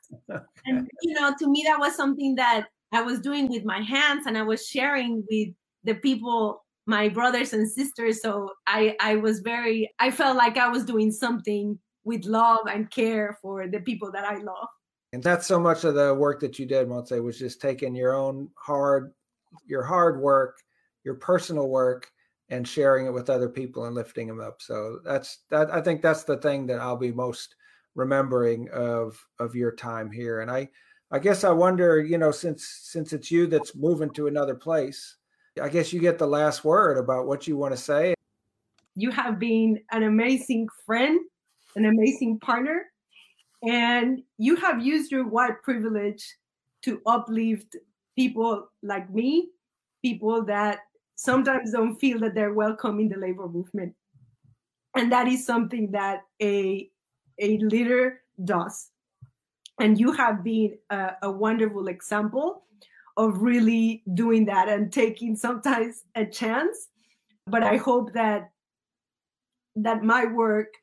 and 0.66 0.88
you 1.02 1.14
know, 1.14 1.34
to 1.38 1.48
me, 1.48 1.64
that 1.66 1.78
was 1.78 1.96
something 1.96 2.34
that 2.36 2.66
I 2.92 3.02
was 3.02 3.20
doing 3.20 3.48
with 3.48 3.64
my 3.64 3.80
hands, 3.80 4.26
and 4.26 4.36
I 4.36 4.42
was 4.42 4.66
sharing 4.66 5.24
with 5.30 5.48
the 5.84 5.94
people 5.94 6.64
my 6.86 7.08
brothers 7.08 7.52
and 7.52 7.70
sisters. 7.70 8.20
So 8.20 8.50
i 8.66 8.96
i 9.00 9.16
was 9.16 9.40
very 9.40 9.90
i 9.98 10.10
felt 10.10 10.36
like 10.36 10.58
i 10.58 10.68
was 10.68 10.84
doing 10.84 11.10
something 11.10 11.78
with 12.04 12.24
love 12.26 12.66
and 12.70 12.90
care 12.90 13.38
for 13.40 13.66
the 13.66 13.80
people 13.80 14.10
that 14.12 14.24
i 14.24 14.36
love. 14.36 14.68
And 15.12 15.22
that's 15.22 15.46
so 15.46 15.60
much 15.60 15.84
of 15.84 15.94
the 15.94 16.12
work 16.12 16.40
that 16.40 16.58
you 16.58 16.66
did 16.66 16.88
Montse 16.88 17.22
was 17.22 17.38
just 17.38 17.60
taking 17.60 17.94
your 17.94 18.14
own 18.14 18.48
hard 18.56 19.12
your 19.66 19.84
hard 19.84 20.20
work 20.20 20.58
your 21.04 21.14
personal 21.14 21.68
work 21.68 22.10
and 22.50 22.68
sharing 22.68 23.06
it 23.06 23.12
with 23.12 23.30
other 23.30 23.48
people 23.48 23.86
and 23.86 23.94
lifting 23.94 24.26
them 24.26 24.40
up. 24.40 24.60
So 24.60 25.00
that's 25.04 25.44
that 25.50 25.72
i 25.72 25.80
think 25.80 26.02
that's 26.02 26.24
the 26.24 26.36
thing 26.38 26.66
that 26.66 26.80
i'll 26.80 26.96
be 26.96 27.12
most 27.12 27.54
remembering 27.94 28.68
of 28.70 29.24
of 29.38 29.54
your 29.54 29.72
time 29.72 30.10
here 30.10 30.40
and 30.40 30.50
i 30.50 30.68
i 31.10 31.18
guess 31.18 31.44
i 31.44 31.50
wonder 31.50 32.00
you 32.00 32.18
know 32.18 32.30
since 32.30 32.66
since 32.82 33.12
it's 33.12 33.30
you 33.30 33.46
that's 33.46 33.74
moving 33.76 34.10
to 34.10 34.26
another 34.26 34.54
place 34.54 35.16
I 35.60 35.68
guess 35.68 35.92
you 35.92 36.00
get 36.00 36.18
the 36.18 36.26
last 36.26 36.64
word 36.64 36.98
about 36.98 37.26
what 37.26 37.46
you 37.46 37.56
want 37.56 37.74
to 37.74 37.80
say. 37.80 38.14
You 38.96 39.10
have 39.10 39.38
been 39.38 39.80
an 39.92 40.02
amazing 40.02 40.68
friend, 40.84 41.20
an 41.76 41.84
amazing 41.84 42.40
partner, 42.40 42.86
and 43.62 44.22
you 44.36 44.56
have 44.56 44.84
used 44.84 45.12
your 45.12 45.26
white 45.26 45.62
privilege 45.62 46.24
to 46.82 47.00
uplift 47.06 47.76
people 48.16 48.68
like 48.82 49.08
me, 49.10 49.48
people 50.02 50.44
that 50.44 50.80
sometimes 51.14 51.72
don't 51.72 51.96
feel 51.96 52.18
that 52.20 52.34
they're 52.34 52.52
welcome 52.52 52.98
in 52.98 53.08
the 53.08 53.16
labor 53.16 53.48
movement. 53.48 53.94
And 54.96 55.10
that 55.12 55.28
is 55.28 55.46
something 55.46 55.92
that 55.92 56.22
a, 56.42 56.90
a 57.38 57.58
leader 57.58 58.20
does. 58.44 58.90
And 59.80 59.98
you 59.98 60.12
have 60.12 60.44
been 60.44 60.78
a, 60.90 61.12
a 61.22 61.30
wonderful 61.30 61.88
example 61.88 62.64
of 63.16 63.42
really 63.42 64.02
doing 64.14 64.44
that 64.46 64.68
and 64.68 64.92
taking 64.92 65.36
sometimes 65.36 66.04
a 66.14 66.24
chance 66.26 66.88
but 67.46 67.62
i 67.62 67.76
hope 67.76 68.12
that 68.12 68.50
that 69.76 70.02
my 70.02 70.24
work 70.24 70.74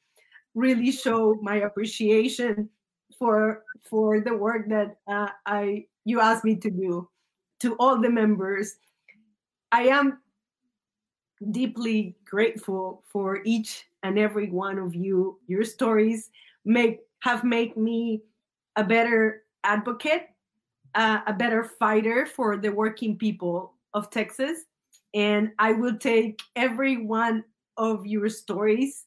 really 0.56 0.92
show 0.92 1.38
my 1.42 1.58
appreciation 1.58 2.70
for 3.18 3.64
for 3.84 4.20
the 4.20 4.36
work 4.36 4.68
that 4.70 4.98
uh, 5.08 5.30
i 5.46 5.86
you 6.06 6.20
asked 6.20 6.46
me 6.46 6.56
to 6.56 6.70
do 6.70 7.10
to 7.60 7.76
all 7.76 8.00
the 8.00 8.10
members 8.10 8.76
i 9.72 9.84
am 9.84 10.20
deeply 11.52 12.16
grateful 12.26 13.04
for 13.08 13.42
each 13.46 13.86
and 14.04 14.18
every 14.18 14.50
one 14.50 14.78
of 14.78 14.96
you 14.96 15.40
your 15.48 15.64
stories 15.64 16.30
make 16.66 17.00
have 17.22 17.44
made 17.44 17.76
me 17.78 18.22
a 18.76 18.84
better 18.84 19.44
advocate 19.64 20.28
uh, 20.96 21.20
a 21.28 21.34
better 21.34 21.64
fighter 21.64 22.26
for 22.26 22.58
the 22.58 22.72
working 22.72 23.18
people 23.18 23.74
of 23.94 24.10
Texas. 24.10 24.66
And 25.14 25.52
I 25.60 25.74
will 25.74 25.98
take 25.98 26.42
every 26.56 26.98
one 26.98 27.44
of 27.78 28.06
your 28.06 28.30
stories 28.30 29.06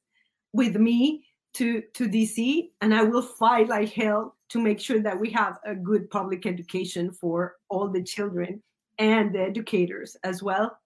with 0.53 0.77
me 0.77 1.25
to, 1.55 1.83
to 1.95 2.09
DC, 2.09 2.71
and 2.81 2.95
I 2.95 3.03
will 3.03 3.23
fight 3.23 3.69
like 3.69 3.93
hell 3.93 4.37
to 4.51 4.59
make 4.59 4.81
sure 4.81 5.01
that 5.01 5.19
we 5.19 5.31
have 5.31 5.59
a 5.65 5.75
good 5.75 6.11
public 6.11 6.47
education 6.47 7.13
for 7.13 7.57
all 7.69 7.89
the 7.89 8.03
children 8.03 8.63
and 8.99 9.35
the 9.35 9.41
educators 9.41 10.17
as 10.25 10.43
well. 10.43 10.77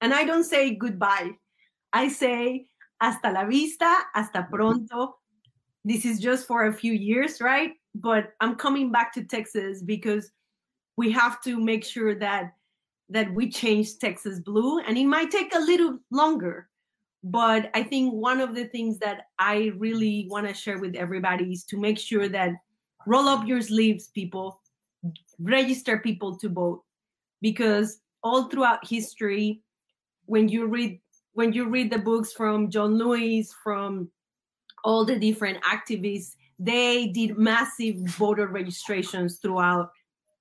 And 0.00 0.12
I 0.12 0.24
don't 0.24 0.44
say 0.44 0.74
goodbye, 0.74 1.30
I 1.92 2.08
say 2.08 2.66
hasta 3.00 3.30
la 3.30 3.44
vista, 3.44 4.04
hasta 4.14 4.46
pronto. 4.50 5.16
This 5.84 6.04
is 6.04 6.20
just 6.20 6.46
for 6.46 6.66
a 6.66 6.72
few 6.72 6.92
years, 6.92 7.40
right? 7.40 7.72
But 7.94 8.32
I'm 8.40 8.56
coming 8.56 8.92
back 8.92 9.12
to 9.14 9.24
Texas 9.24 9.82
because 9.82 10.30
we 10.96 11.10
have 11.12 11.40
to 11.42 11.58
make 11.58 11.84
sure 11.84 12.14
that 12.16 12.54
that 13.10 13.32
we 13.32 13.48
change 13.48 13.98
Texas 13.98 14.38
blue 14.40 14.80
and 14.80 14.98
it 14.98 15.06
might 15.06 15.30
take 15.30 15.54
a 15.54 15.60
little 15.60 15.98
longer 16.10 16.68
but 17.24 17.70
I 17.74 17.82
think 17.82 18.14
one 18.14 18.40
of 18.40 18.54
the 18.54 18.66
things 18.66 18.98
that 18.98 19.26
I 19.38 19.72
really 19.76 20.28
want 20.30 20.46
to 20.46 20.54
share 20.54 20.78
with 20.78 20.94
everybody 20.94 21.52
is 21.52 21.64
to 21.64 21.76
make 21.76 21.98
sure 21.98 22.28
that 22.28 22.52
roll 23.06 23.28
up 23.28 23.46
your 23.46 23.60
sleeves 23.60 24.08
people 24.08 24.60
register 25.40 25.98
people 25.98 26.36
to 26.36 26.48
vote 26.48 26.82
because 27.40 28.00
all 28.22 28.44
throughout 28.44 28.86
history 28.86 29.62
when 30.26 30.48
you 30.48 30.66
read 30.66 31.00
when 31.38 31.52
you 31.52 31.68
read 31.68 31.88
the 31.88 31.98
books 31.98 32.32
from 32.32 32.68
John 32.68 32.98
Lewis 32.98 33.54
from 33.62 34.10
all 34.82 35.04
the 35.04 35.16
different 35.16 35.62
activists 35.62 36.34
they 36.58 37.06
did 37.14 37.38
massive 37.38 37.94
voter 38.18 38.48
registrations 38.48 39.38
throughout 39.38 39.92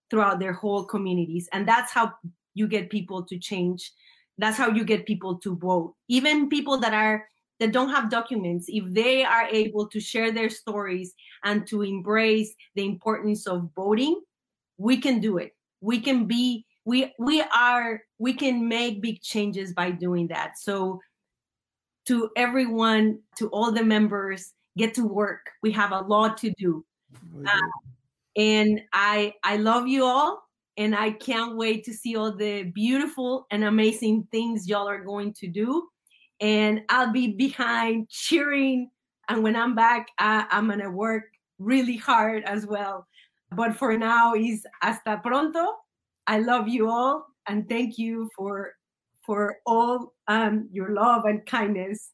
throughout 0.09 0.39
their 0.39 0.53
whole 0.53 0.83
communities. 0.83 1.47
And 1.53 1.67
that's 1.67 1.91
how 1.91 2.13
you 2.55 2.67
get 2.67 2.89
people 2.89 3.21
to 3.25 3.37
change. 3.37 3.91
That's 4.39 4.57
how 4.57 4.69
you 4.71 4.83
get 4.83 5.05
people 5.05 5.37
to 5.37 5.55
vote. 5.55 5.93
Even 6.07 6.49
people 6.49 6.79
that 6.79 6.95
are 6.95 7.27
that 7.59 7.73
don't 7.73 7.89
have 7.89 8.09
documents 8.09 8.65
if 8.67 8.83
they 8.91 9.23
are 9.23 9.47
able 9.51 9.87
to 9.89 9.99
share 9.99 10.31
their 10.31 10.49
stories 10.49 11.13
and 11.43 11.67
to 11.67 11.83
embrace 11.83 12.55
the 12.73 12.85
importance 12.85 13.45
of 13.45 13.69
voting 13.75 14.19
we 14.79 14.97
can 14.97 15.19
do 15.19 15.37
it. 15.37 15.55
We 15.81 15.99
can 15.99 16.25
be 16.25 16.65
we 16.87 17.13
we 17.19 17.41
are 17.41 18.01
we 18.17 18.33
can 18.33 18.67
make 18.67 19.01
big 19.01 19.21
changes 19.21 19.73
by 19.73 19.91
doing 19.91 20.27
that 20.27 20.57
so 20.57 20.99
to 22.05 22.29
everyone 22.37 23.19
to 23.35 23.49
all 23.49 23.71
the 23.71 23.83
members 23.83 24.53
get 24.77 24.93
to 24.93 25.05
work 25.05 25.49
we 25.61 25.71
have 25.71 25.91
a 25.91 25.99
lot 25.99 26.37
to 26.37 26.53
do 26.57 26.85
uh, 27.45 27.69
and 28.37 28.79
I 28.93 29.33
I 29.43 29.57
love 29.57 29.87
you 29.87 30.05
all 30.05 30.47
and 30.77 30.95
I 30.95 31.11
can't 31.11 31.57
wait 31.57 31.83
to 31.85 31.93
see 31.93 32.15
all 32.15 32.31
the 32.31 32.63
beautiful 32.63 33.47
and 33.49 33.63
amazing 33.63 34.27
things 34.31 34.69
y'all 34.69 34.87
are 34.87 35.03
going 35.03 35.33
to 35.33 35.47
do. 35.47 35.87
And 36.39 36.81
I'll 36.89 37.11
be 37.11 37.33
behind 37.33 38.09
cheering. 38.09 38.91
And 39.27 39.41
when 39.41 39.55
I'm 39.55 39.73
back, 39.73 40.07
I, 40.19 40.45
am 40.51 40.69
gonna 40.69 40.91
work 40.91 41.23
really 41.57 41.97
hard 41.97 42.43
as 42.43 42.67
well. 42.67 43.07
But 43.51 43.75
for 43.75 43.97
now, 43.97 44.35
is 44.35 44.65
hasta 44.81 45.19
pronto. 45.23 45.65
I 46.27 46.39
love 46.39 46.67
you 46.67 46.89
all 46.89 47.25
and 47.47 47.67
thank 47.67 47.97
you 47.97 48.29
for 48.35 48.73
for 49.25 49.57
all 49.65 50.13
um, 50.27 50.69
your 50.71 50.93
love 50.93 51.25
and 51.25 51.45
kindness 51.45 52.11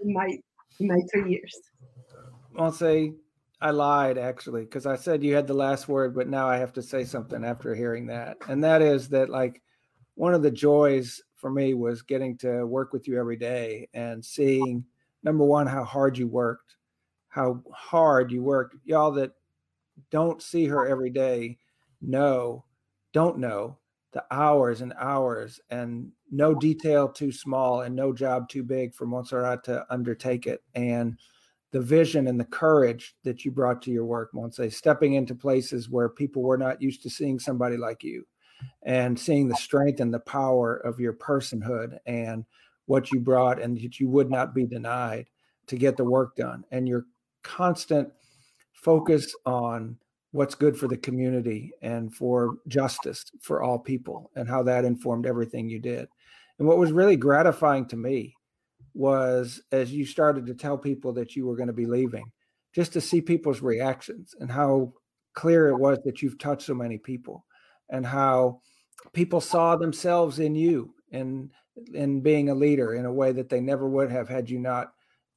in 0.00 0.12
my 0.12 0.38
in 0.80 0.86
my 0.88 1.00
three 1.12 1.30
years. 1.30 1.60
I'll 2.58 2.72
say 2.72 3.14
I 3.60 3.70
lied 3.70 4.18
actually 4.18 4.62
because 4.62 4.86
I 4.86 4.96
said 4.96 5.22
you 5.22 5.34
had 5.34 5.46
the 5.46 5.54
last 5.54 5.88
word, 5.88 6.14
but 6.14 6.28
now 6.28 6.48
I 6.48 6.56
have 6.56 6.72
to 6.74 6.82
say 6.82 7.04
something 7.04 7.44
after 7.44 7.74
hearing 7.74 8.06
that. 8.06 8.36
And 8.48 8.62
that 8.64 8.82
is 8.82 9.08
that 9.10 9.30
like 9.30 9.62
one 10.14 10.34
of 10.34 10.42
the 10.42 10.50
joys 10.50 11.20
for 11.36 11.50
me 11.50 11.74
was 11.74 12.02
getting 12.02 12.36
to 12.38 12.66
work 12.66 12.92
with 12.92 13.08
you 13.08 13.18
every 13.18 13.36
day 13.36 13.88
and 13.94 14.24
seeing 14.24 14.84
number 15.22 15.44
one 15.44 15.66
how 15.66 15.84
hard 15.84 16.18
you 16.18 16.26
worked, 16.26 16.76
how 17.28 17.62
hard 17.72 18.30
you 18.30 18.42
worked. 18.42 18.76
Y'all 18.84 19.12
that 19.12 19.32
don't 20.10 20.42
see 20.42 20.66
her 20.66 20.86
every 20.86 21.10
day 21.10 21.58
know, 22.00 22.64
don't 23.12 23.38
know 23.38 23.78
the 24.12 24.24
hours 24.30 24.82
and 24.82 24.92
hours 24.98 25.60
and 25.70 26.10
no 26.30 26.54
detail 26.54 27.08
too 27.08 27.32
small 27.32 27.82
and 27.82 27.96
no 27.96 28.12
job 28.12 28.48
too 28.48 28.62
big 28.62 28.94
for 28.94 29.06
Montserrat 29.06 29.64
to 29.64 29.86
undertake 29.90 30.46
it. 30.46 30.62
And 30.74 31.18
the 31.72 31.80
vision 31.80 32.26
and 32.26 32.38
the 32.38 32.44
courage 32.44 33.14
that 33.24 33.44
you 33.44 33.50
brought 33.50 33.80
to 33.82 33.90
your 33.90 34.04
work, 34.04 34.30
Montse, 34.34 34.74
stepping 34.74 35.14
into 35.14 35.34
places 35.34 35.88
where 35.88 36.10
people 36.10 36.42
were 36.42 36.58
not 36.58 36.82
used 36.82 37.02
to 37.02 37.10
seeing 37.10 37.38
somebody 37.38 37.78
like 37.78 38.02
you 38.02 38.24
and 38.82 39.18
seeing 39.18 39.48
the 39.48 39.56
strength 39.56 40.00
and 40.00 40.12
the 40.12 40.20
power 40.20 40.76
of 40.76 41.00
your 41.00 41.14
personhood 41.14 41.98
and 42.04 42.44
what 42.86 43.10
you 43.10 43.20
brought 43.20 43.60
and 43.60 43.78
that 43.78 43.98
you 43.98 44.08
would 44.08 44.30
not 44.30 44.54
be 44.54 44.66
denied 44.66 45.26
to 45.66 45.76
get 45.76 45.96
the 45.96 46.04
work 46.04 46.36
done 46.36 46.64
and 46.70 46.86
your 46.86 47.06
constant 47.42 48.08
focus 48.74 49.34
on 49.46 49.96
what's 50.32 50.54
good 50.54 50.76
for 50.76 50.88
the 50.88 50.96
community 50.96 51.70
and 51.82 52.14
for 52.14 52.56
justice 52.66 53.24
for 53.40 53.62
all 53.62 53.78
people 53.78 54.30
and 54.34 54.48
how 54.48 54.62
that 54.62 54.84
informed 54.84 55.26
everything 55.26 55.68
you 55.68 55.78
did. 55.78 56.08
And 56.58 56.66
what 56.66 56.78
was 56.78 56.92
really 56.92 57.16
gratifying 57.16 57.86
to 57.88 57.96
me 57.96 58.34
was 58.94 59.62
as 59.72 59.92
you 59.92 60.04
started 60.04 60.46
to 60.46 60.54
tell 60.54 60.76
people 60.76 61.12
that 61.12 61.36
you 61.36 61.46
were 61.46 61.56
going 61.56 61.68
to 61.68 61.72
be 61.72 61.86
leaving, 61.86 62.24
just 62.74 62.92
to 62.94 63.00
see 63.00 63.20
people's 63.20 63.60
reactions 63.60 64.34
and 64.40 64.50
how 64.50 64.92
clear 65.34 65.68
it 65.68 65.76
was 65.76 65.98
that 66.04 66.22
you've 66.22 66.38
touched 66.38 66.66
so 66.66 66.74
many 66.74 66.98
people 66.98 67.44
and 67.90 68.04
how 68.04 68.60
people 69.12 69.40
saw 69.40 69.76
themselves 69.76 70.38
in 70.38 70.54
you 70.54 70.94
and 71.12 71.50
in 71.94 72.20
being 72.20 72.48
a 72.48 72.54
leader 72.54 72.94
in 72.94 73.04
a 73.04 73.12
way 73.12 73.32
that 73.32 73.48
they 73.48 73.60
never 73.60 73.88
would 73.88 74.10
have 74.10 74.28
had 74.28 74.48
you 74.48 74.58
not 74.58 74.92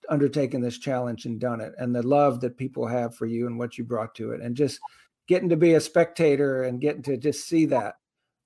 undertaken 0.09 0.61
this 0.61 0.77
challenge 0.77 1.25
and 1.25 1.39
done 1.39 1.61
it 1.61 1.73
and 1.77 1.95
the 1.95 2.03
love 2.03 2.39
that 2.41 2.57
people 2.57 2.85
have 2.85 3.15
for 3.15 3.25
you 3.25 3.47
and 3.47 3.57
what 3.57 3.77
you 3.77 3.83
brought 3.83 4.15
to 4.15 4.31
it 4.31 4.41
and 4.41 4.55
just 4.55 4.79
getting 5.27 5.49
to 5.49 5.57
be 5.57 5.73
a 5.73 5.81
spectator 5.81 6.63
and 6.63 6.81
getting 6.81 7.01
to 7.01 7.17
just 7.17 7.47
see 7.47 7.65
that 7.65 7.95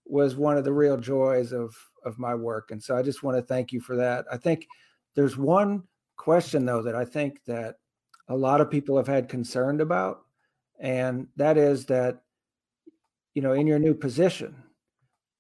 was 0.06 0.36
one 0.36 0.58
of 0.58 0.64
the 0.64 0.74
real 0.74 0.98
joys 0.98 1.52
of 1.52 1.76
of 2.06 2.18
my 2.18 2.34
work 2.34 2.72
and 2.72 2.82
so 2.82 2.96
i 2.96 3.02
just 3.02 3.24
want 3.24 3.36
to 3.36 3.44
thank 3.44 3.72
you 3.72 3.82
for 3.82 3.96
that. 3.96 4.26
I 4.32 4.38
think 4.38 4.66
there's 5.16 5.38
one 5.38 5.84
question 6.18 6.66
though 6.66 6.82
that 6.82 6.96
i 6.96 7.06
think 7.06 7.44
that 7.46 7.76
a 8.28 8.36
lot 8.36 8.62
of 8.62 8.70
people 8.70 8.96
have 8.98 9.08
had 9.08 9.30
concerned 9.30 9.82
about 9.82 10.22
and 10.80 11.28
that 11.36 11.58
is 11.58 11.86
that 11.86 12.22
you 13.34 13.42
know 13.42 13.54
in 13.54 13.68
your 13.68 13.80
new 13.80 13.94
position 13.94 14.56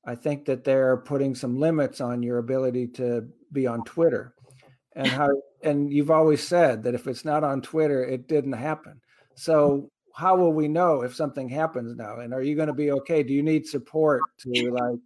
i 0.06 0.16
think 0.16 0.46
that 0.46 0.64
they're 0.64 0.98
putting 0.98 1.36
some 1.36 1.60
limits 1.60 2.02
on 2.02 2.24
your 2.24 2.40
ability 2.40 2.88
to 2.88 3.28
be 3.52 3.68
on 3.68 3.84
twitter 3.84 4.34
and 4.96 5.08
how 5.08 5.30
and 5.62 5.92
you've 5.92 6.12
always 6.12 6.46
said 6.46 6.84
that 6.84 6.96
if 6.96 7.08
it's 7.08 7.26
not 7.26 7.44
on 7.44 7.62
Twitter, 7.62 8.04
it 8.04 8.28
didn't 8.28 8.54
happen. 8.54 9.02
So 9.36 9.70
mm-hmm. 9.70 9.86
how 10.16 10.38
will 10.38 10.54
we 10.54 10.68
know 10.68 11.02
if 11.02 11.16
something 11.16 11.50
happens 11.50 11.96
now? 11.96 12.20
And 12.20 12.34
are 12.34 12.42
you 12.42 12.56
going 12.56 12.68
to 12.68 12.74
be 12.74 12.92
okay? 12.92 13.24
Do 13.24 13.34
you 13.34 13.44
need 13.44 13.68
support 13.68 14.22
to 14.40 14.72
like, 14.72 15.00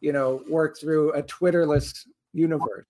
you 0.00 0.12
know, 0.12 0.42
work 0.48 0.78
through 0.78 1.12
a 1.12 1.22
Twitterless 1.22 2.06
universe? 2.32 2.86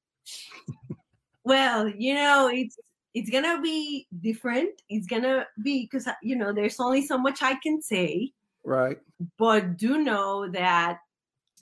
well, 1.44 1.88
you 1.88 2.14
know, 2.14 2.50
it's 2.52 2.78
it's 3.14 3.30
gonna 3.30 3.60
be 3.62 4.08
different. 4.20 4.70
It's 4.88 5.06
gonna 5.06 5.46
be 5.62 5.84
because 5.84 6.08
uh, 6.08 6.14
you 6.22 6.36
know 6.36 6.52
there's 6.52 6.80
only 6.80 7.06
so 7.06 7.16
much 7.16 7.42
I 7.42 7.54
can 7.62 7.80
say. 7.80 8.32
Right. 8.64 8.98
But 9.38 9.76
do 9.76 9.98
know 9.98 10.50
that 10.50 10.98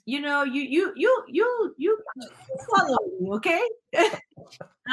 you 0.05 0.19
know 0.19 0.43
you 0.43 0.61
you 0.61 0.93
you 0.95 1.23
you 1.27 1.73
you 1.77 1.99
follow 2.75 2.97
me, 3.19 3.29
okay? 3.33 3.61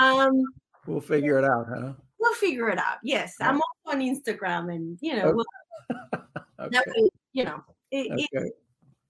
um, 0.01 0.43
we'll 0.87 1.01
figure 1.01 1.39
it 1.39 1.45
out, 1.45 1.67
huh? 1.69 1.93
We'll 2.19 2.35
figure 2.35 2.69
it 2.69 2.79
out. 2.79 2.99
Yes, 3.03 3.35
I'm 3.41 3.57
also 3.57 3.99
on 3.99 4.01
Instagram, 4.01 4.75
and 4.75 4.99
you 5.01 5.17
know, 5.17 5.27
okay. 5.27 5.35
we'll, 5.35 6.21
okay. 6.67 6.79
way, 6.87 7.11
you 7.33 7.45
know, 7.45 7.65
it, 7.91 8.13
okay. 8.13 8.27
it, 8.33 8.53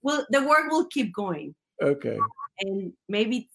will 0.02 0.24
the 0.30 0.46
work 0.46 0.70
will 0.70 0.86
keep 0.86 1.12
going. 1.12 1.54
Okay. 1.82 2.18
And 2.60 2.92
maybe 3.08 3.48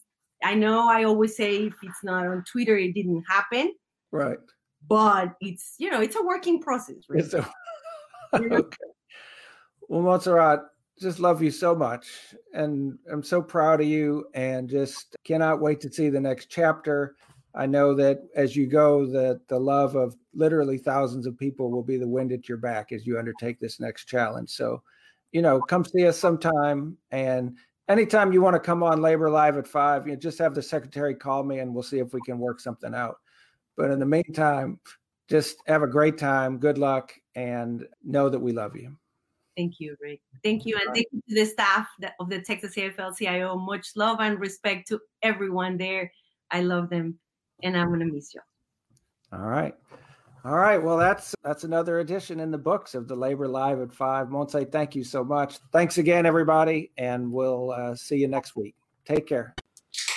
I 0.43 0.55
know 0.55 0.89
I 0.89 1.03
always 1.03 1.35
say 1.35 1.67
if 1.67 1.75
it's 1.83 2.03
not 2.03 2.27
on 2.27 2.43
Twitter, 2.43 2.77
it 2.77 2.93
didn't 2.93 3.23
happen. 3.27 3.73
Right. 4.11 4.39
But 4.88 5.33
it's 5.41 5.75
you 5.77 5.89
know 5.89 6.01
it's 6.01 6.15
a 6.15 6.23
working 6.23 6.61
process. 6.61 6.97
Right? 7.09 7.23
It's 7.23 7.33
a, 7.33 7.49
okay. 8.35 8.77
Well, 9.88 10.01
Montserrat, 10.01 10.61
just 10.99 11.19
love 11.19 11.41
you 11.41 11.51
so 11.51 11.75
much 11.75 12.34
and 12.53 12.97
i'm 13.12 13.23
so 13.23 13.41
proud 13.41 13.81
of 13.81 13.88
you 13.88 14.25
and 14.34 14.69
just 14.69 15.15
cannot 15.25 15.60
wait 15.60 15.81
to 15.81 15.91
see 15.91 16.10
the 16.10 16.19
next 16.19 16.49
chapter. 16.49 17.15
I 17.53 17.65
know 17.65 17.93
that 17.95 18.19
as 18.36 18.55
you 18.55 18.67
go 18.67 19.05
that 19.08 19.47
the 19.47 19.60
love 19.60 19.95
of 19.95 20.15
literally 20.34 20.77
thousands 20.77 21.25
of 21.25 21.38
people 21.38 21.71
will 21.71 21.84
be 21.84 21.97
the 21.97 22.08
wind 22.08 22.34
at 22.34 22.49
your 22.49 22.58
back 22.58 22.91
as 22.91 23.08
you 23.08 23.17
undertake 23.17 23.60
this 23.60 23.79
next 23.79 24.05
challenge. 24.05 24.49
So 24.49 24.81
you 25.31 25.41
know 25.41 25.62
come 25.62 25.84
see 25.84 26.08
us 26.08 26.17
sometime 26.17 26.97
and 27.12 27.58
anytime 27.89 28.34
you 28.34 28.41
want 28.41 28.55
to 28.55 28.60
come 28.60 28.84
on 28.84 29.01
labor 29.01 29.29
live 29.29 29.58
at 29.58 29.67
five 29.67 30.05
you 30.05 30.13
know, 30.13 30.19
just 30.19 30.39
have 30.39 30.53
the 30.53 30.62
secretary 30.62 31.15
call 31.15 31.43
me 31.43 31.60
and 31.60 31.73
we'll 31.73 31.84
see 31.84 31.99
if 31.99 32.13
we 32.13 32.21
can 32.21 32.39
work 32.39 32.60
something 32.60 32.93
out. 32.93 33.17
But 33.77 33.91
in 33.91 33.99
the 33.99 34.05
meantime 34.05 34.79
just 35.27 35.58
have 35.67 35.81
a 35.81 35.88
great 35.88 36.17
time 36.17 36.58
good 36.58 36.77
luck 36.77 37.13
and 37.36 37.86
know 38.03 38.29
that 38.29 38.39
we 38.39 38.51
love 38.51 38.75
you 38.75 38.95
Thank 39.55 39.79
you, 39.79 39.95
Rick. 40.01 40.21
Thank 40.43 40.65
you. 40.65 40.75
And 40.75 40.93
thank 40.93 41.07
you 41.11 41.21
to 41.29 41.35
the 41.35 41.45
staff 41.45 41.87
of 42.19 42.29
the 42.29 42.41
Texas 42.41 42.75
AFL 42.75 43.17
CIO. 43.17 43.57
Much 43.57 43.87
love 43.95 44.17
and 44.19 44.39
respect 44.39 44.87
to 44.89 44.99
everyone 45.21 45.77
there. 45.77 46.11
I 46.51 46.61
love 46.61 46.89
them 46.89 47.17
and 47.63 47.77
I'm 47.77 47.87
going 47.87 48.01
to 48.01 48.05
miss 48.05 48.33
you. 48.33 48.41
All 49.31 49.39
right. 49.39 49.73
All 50.43 50.57
right. 50.57 50.77
Well, 50.77 50.97
that's 50.97 51.33
that's 51.43 51.63
another 51.63 51.99
edition 51.99 52.39
in 52.39 52.51
the 52.51 52.57
books 52.57 52.93
of 52.93 53.07
the 53.07 53.15
Labor 53.15 53.47
Live 53.47 53.81
at 53.81 53.91
Five. 53.91 54.27
Montse, 54.27 54.71
thank 54.71 54.95
you 54.95 55.03
so 55.03 55.23
much. 55.23 55.57
Thanks 55.71 55.97
again, 55.97 56.25
everybody, 56.25 56.91
and 56.97 57.31
we'll 57.31 57.71
uh, 57.71 57.95
see 57.95 58.17
you 58.17 58.27
next 58.27 58.55
week. 58.55 58.75
Take 59.05 59.25
care. 59.25 59.55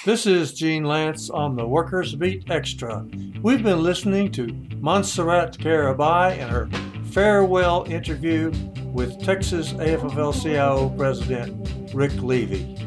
This 0.04 0.26
is 0.26 0.52
Gene 0.52 0.84
Lantz 0.84 1.32
on 1.32 1.56
the 1.56 1.66
Workers 1.66 2.14
Beat 2.14 2.50
Extra. 2.50 3.06
We've 3.42 3.62
been 3.62 3.82
listening 3.82 4.30
to 4.32 4.46
Montserrat 4.80 5.56
Garibay 5.58 6.38
and 6.38 6.50
her 6.50 6.68
farewell 7.10 7.84
interview 7.90 8.52
with 8.98 9.22
Texas 9.24 9.74
AFL-CIO 9.74 10.88
President 10.96 11.94
Rick 11.94 12.20
Levy. 12.20 12.77